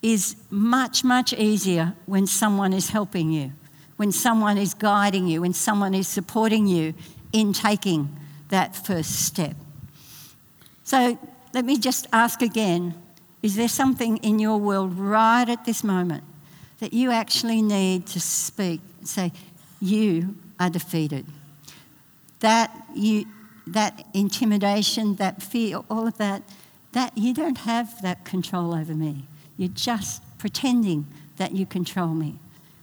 is 0.01 0.35
much, 0.49 1.03
much 1.03 1.33
easier 1.33 1.93
when 2.05 2.27
someone 2.27 2.73
is 2.73 2.89
helping 2.89 3.31
you, 3.31 3.51
when 3.97 4.11
someone 4.11 4.57
is 4.57 4.73
guiding 4.73 5.27
you, 5.27 5.41
when 5.41 5.53
someone 5.53 5.93
is 5.93 6.07
supporting 6.07 6.67
you 6.67 6.93
in 7.31 7.53
taking 7.53 8.09
that 8.49 8.75
first 8.75 9.25
step. 9.25 9.55
So 10.83 11.17
let 11.53 11.63
me 11.63 11.77
just 11.77 12.07
ask 12.11 12.41
again 12.41 12.95
is 13.41 13.55
there 13.55 13.67
something 13.67 14.17
in 14.17 14.37
your 14.37 14.57
world 14.57 14.93
right 14.99 15.49
at 15.49 15.65
this 15.65 15.83
moment 15.83 16.23
that 16.79 16.93
you 16.93 17.11
actually 17.11 17.61
need 17.61 18.05
to 18.07 18.19
speak 18.19 18.81
and 18.99 19.07
say, 19.07 19.31
you 19.81 20.35
are 20.59 20.69
defeated. 20.69 21.25
That, 22.39 22.71
you, 22.95 23.25
that 23.67 24.05
intimidation, 24.13 25.15
that 25.15 25.41
fear, 25.41 25.81
all 25.89 26.07
of 26.07 26.17
that, 26.17 26.43
that 26.93 27.17
you 27.17 27.33
don't 27.33 27.59
have 27.59 28.01
that 28.01 28.23
control 28.23 28.73
over 28.73 28.93
me. 28.93 29.23
You're 29.57 29.69
just 29.69 30.21
pretending 30.37 31.07
that 31.37 31.53
you 31.53 31.65
control 31.65 32.09
me. 32.09 32.39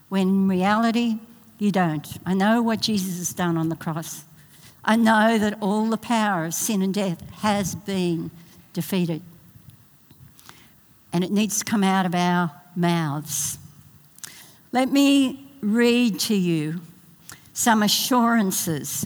When 0.09 0.29
in 0.29 0.49
reality, 0.49 1.19
you 1.59 1.71
don't. 1.73 2.07
I 2.25 2.35
know 2.35 2.63
what 2.63 2.81
Jesus 2.81 3.19
has 3.19 3.33
done 3.33 3.57
on 3.57 3.69
the 3.69 3.77
cross. 3.77 4.25
I 4.85 4.97
know 4.97 5.39
that 5.39 5.59
all 5.61 5.87
the 5.87 5.99
power 5.99 6.45
of 6.45 6.55
sin 6.55 6.83
and 6.83 6.95
death 6.95 7.29
has 7.31 7.75
been 7.75 8.31
defeated. 8.73 9.23
And 11.13 11.25
it 11.25 11.31
needs 11.31 11.59
to 11.59 11.65
come 11.65 11.85
out 11.85 12.07
of 12.07 12.15
our 12.15 12.53
mouths. 12.77 13.59
Let 14.73 14.91
me 14.91 15.51
read 15.61 16.21
to 16.21 16.35
you 16.35 16.81
some 17.59 17.83
assurances 17.83 19.05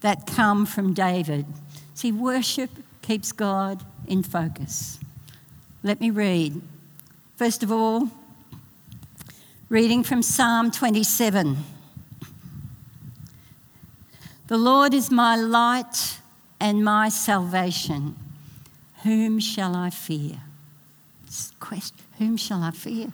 that 0.00 0.26
come 0.26 0.66
from 0.66 0.92
David. 0.92 1.46
See, 1.94 2.10
worship 2.10 2.70
keeps 3.02 3.30
God 3.30 3.84
in 4.08 4.24
focus. 4.24 4.98
Let 5.84 6.00
me 6.00 6.10
read. 6.10 6.60
First 7.36 7.62
of 7.62 7.70
all, 7.70 8.10
reading 9.68 10.02
from 10.02 10.22
Psalm 10.22 10.72
27. 10.72 11.58
The 14.48 14.58
Lord 14.58 14.92
is 14.92 15.12
my 15.12 15.36
light 15.36 16.18
and 16.58 16.84
my 16.84 17.08
salvation. 17.08 18.16
Whom 19.04 19.38
shall 19.38 19.76
I 19.76 19.90
fear? 19.90 20.40
Whom 22.18 22.36
shall 22.36 22.64
I 22.64 22.72
fear? 22.72 23.12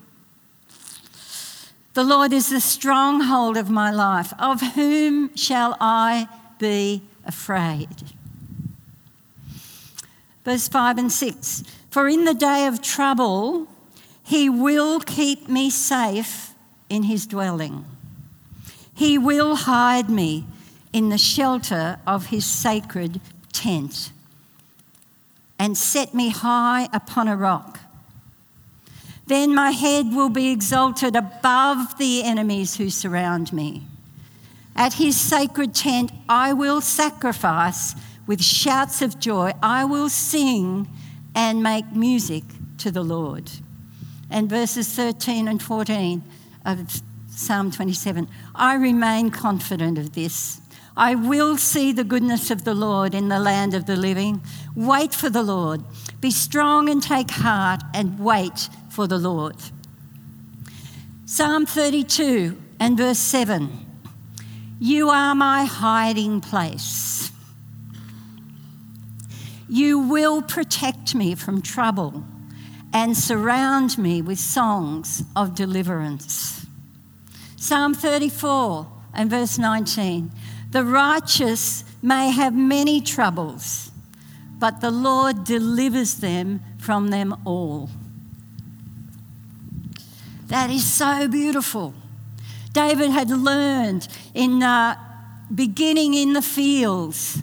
The 1.95 2.05
Lord 2.05 2.33
is 2.33 2.49
the 2.49 2.61
stronghold 2.61 3.57
of 3.57 3.69
my 3.69 3.91
life. 3.91 4.33
Of 4.39 4.61
whom 4.75 5.35
shall 5.37 5.77
I 5.81 6.29
be 6.59 7.03
afraid? 7.25 7.89
Verse 10.45 10.69
5 10.69 10.99
and 10.99 11.13
6 11.13 11.65
For 11.91 12.09
in 12.09 12.25
the 12.25 12.35
day 12.35 12.67
of 12.67 12.81
trouble, 12.81 13.69
he 14.23 14.49
will 14.49 15.01
keep 15.01 15.49
me 15.49 15.69
safe 15.69 16.55
in 16.89 17.05
his 17.05 17.27
dwelling. 17.27 17.85
He 18.95 19.19
will 19.19 19.55
hide 19.55 20.09
me 20.09 20.47
in 20.93 21.11
the 21.11 21.19
shelter 21.19 21.99
of 22.07 22.27
his 22.27 22.45
sacred 22.45 23.21
tent 23.53 24.13
and 25.59 25.77
set 25.77 26.15
me 26.15 26.31
high 26.31 26.89
upon 26.93 27.29
a 27.29 27.37
rock. 27.37 27.81
Then 29.27 29.55
my 29.55 29.71
head 29.71 30.13
will 30.13 30.29
be 30.29 30.51
exalted 30.51 31.17
above 31.17 31.99
the 31.99 32.23
enemies 32.23 32.77
who 32.77 32.91
surround 32.91 33.53
me. 33.53 33.83
At 34.75 34.95
his 34.95 35.21
sacred 35.21 35.75
tent, 35.75 36.11
I 36.29 36.53
will 36.53 36.81
sacrifice 36.81 37.95
with 38.27 38.43
shouts 38.43 39.03
of 39.03 39.19
joy. 39.19 39.53
I 39.63 39.85
will 39.85 40.09
sing 40.09 40.89
and 41.35 41.63
make 41.63 41.93
music 41.93 42.45
to 42.79 42.91
the 42.91 43.03
Lord. 43.03 43.51
And 44.31 44.49
verses 44.49 44.89
13 44.95 45.47
and 45.47 45.63
14 45.63 46.23
of 46.65 47.03
Psalm 47.29 47.71
27 47.71 48.29
I 48.55 48.75
remain 48.75 49.31
confident 49.31 49.99
of 49.99 50.15
this. 50.15 50.61
I 50.97 51.15
will 51.15 51.57
see 51.57 51.93
the 51.93 52.05
goodness 52.05 52.51
of 52.51 52.65
the 52.65 52.75
Lord 52.75 53.15
in 53.15 53.29
the 53.29 53.41
land 53.41 53.73
of 53.73 53.87
the 53.87 53.97
living. 53.97 54.43
Wait 54.75 55.15
for 55.15 55.31
the 55.31 55.43
Lord. 55.43 55.83
Be 56.21 56.31
strong 56.31 56.91
and 56.91 57.03
take 57.03 57.31
heart 57.31 57.83
and 57.95 58.19
wait 58.19 58.69
for 58.93 59.07
the 59.07 59.17
Lord. 59.17 59.57
Psalm 61.25 61.65
32 61.65 62.61
and 62.79 62.99
verse 62.99 63.19
7 63.19 63.71
You 64.79 65.09
are 65.09 65.35
my 65.35 65.65
hiding 65.65 66.43
place. 66.43 67.33
You 69.67 69.99
will 69.99 70.43
protect 70.43 71.15
me 71.15 71.35
from 71.35 71.63
trouble 71.63 72.23
and 72.93 73.17
surround 73.17 73.97
me 73.97 74.21
with 74.21 74.39
songs 74.39 75.25
of 75.35 75.55
deliverance. 75.55 76.67
Psalm 77.57 77.95
34 77.95 78.87
and 79.15 79.31
verse 79.31 79.57
19 79.57 80.31
The 80.71 80.85
righteous 80.85 81.85
may 82.03 82.31
have 82.31 82.55
many 82.55 83.01
troubles, 83.01 83.91
but 84.59 84.83
the 84.83 84.91
Lord 84.91 85.45
delivers 85.45 86.17
them 86.17 86.61
from 86.79 87.09
them 87.09 87.35
all. 87.47 87.89
That 90.53 90.69
is 90.69 90.85
so 90.85 91.29
beautiful. 91.29 91.95
David 92.75 93.11
had 93.11 93.31
learned 93.31 94.07
in 94.35 94.59
the 94.59 94.99
beginning 95.55 96.13
in 96.13 96.35
the 96.35 96.43
fields, 96.43 97.41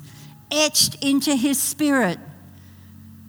etched 0.52 1.04
into 1.04 1.36
his 1.36 1.60
spirit, 1.60 2.20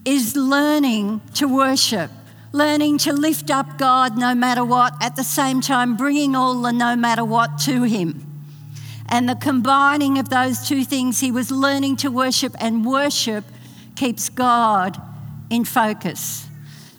is 0.05 0.37
learning 0.37 1.23
to 1.37 1.49
worship, 1.49 2.11
learning 2.53 2.99
to 2.99 3.15
lift 3.15 3.51
up 3.51 3.79
God 3.79 4.19
no 4.19 4.35
matter 4.35 4.63
what, 4.63 4.93
at 5.01 5.17
the 5.17 5.25
same 5.25 5.63
time 5.63 5.97
bringing 5.97 6.37
all 6.37 6.61
the 6.61 6.73
no 6.73 6.95
matter 6.95 7.25
what 7.25 7.57
to 7.61 7.85
Him. 7.85 8.27
And 9.09 9.27
the 9.27 9.35
combining 9.35 10.19
of 10.19 10.29
those 10.29 10.69
two 10.69 10.85
things, 10.85 11.21
he 11.21 11.33
was 11.33 11.51
learning 11.51 11.97
to 11.99 12.11
worship, 12.11 12.55
and 12.61 12.85
worship 12.85 13.47
keeps 13.97 14.29
God 14.29 15.01
in 15.49 15.65
focus. 15.65 16.50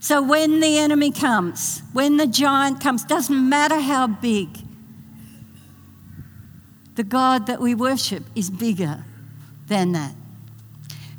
So 0.01 0.19
when 0.19 0.61
the 0.61 0.79
enemy 0.79 1.11
comes, 1.11 1.83
when 1.93 2.17
the 2.17 2.25
giant 2.25 2.81
comes, 2.81 3.03
doesn't 3.05 3.49
matter 3.49 3.79
how 3.79 4.07
big, 4.07 4.49
the 6.95 7.03
God 7.03 7.45
that 7.45 7.61
we 7.61 7.75
worship 7.75 8.23
is 8.33 8.49
bigger 8.49 9.05
than 9.67 9.91
that. 9.91 10.15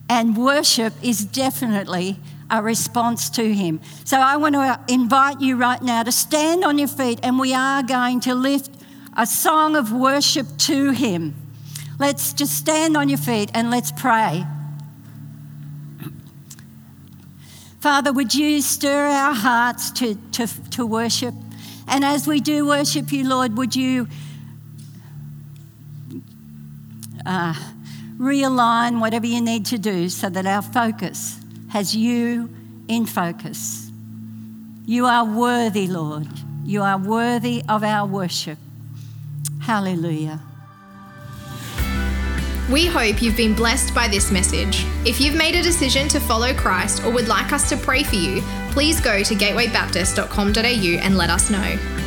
And 0.08 0.36
worship 0.36 0.94
is 1.00 1.24
definitely 1.24 2.18
a 2.50 2.60
response 2.60 3.30
to 3.30 3.54
Him. 3.54 3.80
So 4.04 4.18
I 4.18 4.36
want 4.36 4.56
to 4.56 4.80
invite 4.88 5.40
you 5.40 5.56
right 5.56 5.80
now 5.80 6.02
to 6.02 6.10
stand 6.10 6.64
on 6.64 6.76
your 6.76 6.88
feet 6.88 7.20
and 7.22 7.38
we 7.38 7.54
are 7.54 7.84
going 7.84 8.18
to 8.22 8.34
lift 8.34 8.72
a 9.16 9.26
song 9.26 9.76
of 9.76 9.92
worship 9.92 10.46
to 10.58 10.90
Him. 10.90 11.36
Let's 12.00 12.32
just 12.32 12.56
stand 12.56 12.96
on 12.96 13.08
your 13.08 13.18
feet 13.18 13.52
and 13.54 13.70
let's 13.70 13.92
pray. 13.92 14.44
Father, 17.82 18.12
would 18.12 18.32
you 18.32 18.62
stir 18.62 19.08
our 19.08 19.34
hearts 19.34 19.90
to, 19.90 20.14
to, 20.30 20.46
to 20.70 20.86
worship? 20.86 21.34
And 21.88 22.04
as 22.04 22.28
we 22.28 22.38
do 22.38 22.64
worship 22.64 23.10
you, 23.10 23.28
Lord, 23.28 23.56
would 23.58 23.74
you 23.74 24.06
uh, 27.26 27.54
realign 28.18 29.00
whatever 29.00 29.26
you 29.26 29.40
need 29.40 29.66
to 29.66 29.78
do 29.78 30.08
so 30.08 30.30
that 30.30 30.46
our 30.46 30.62
focus 30.62 31.40
has 31.70 31.96
you 31.96 32.48
in 32.86 33.04
focus. 33.04 33.90
You 34.86 35.06
are 35.06 35.24
worthy, 35.24 35.88
Lord. 35.88 36.28
You 36.64 36.82
are 36.82 36.98
worthy 36.98 37.64
of 37.68 37.82
our 37.82 38.06
worship. 38.06 38.58
Hallelujah. 39.60 40.38
We 42.70 42.86
hope 42.86 43.20
you've 43.20 43.36
been 43.36 43.54
blessed 43.54 43.94
by 43.94 44.08
this 44.08 44.30
message. 44.30 44.86
If 45.04 45.20
you've 45.20 45.34
made 45.34 45.56
a 45.56 45.62
decision 45.62 46.08
to 46.08 46.20
follow 46.20 46.54
Christ 46.54 47.04
or 47.04 47.10
would 47.10 47.28
like 47.28 47.52
us 47.52 47.68
to 47.70 47.76
pray 47.76 48.04
for 48.04 48.14
you, 48.14 48.40
please 48.70 49.00
go 49.00 49.22
to 49.22 49.34
gatewaybaptist.com.au 49.34 50.62
and 51.02 51.18
let 51.18 51.28
us 51.30 51.50
know. 51.50 52.01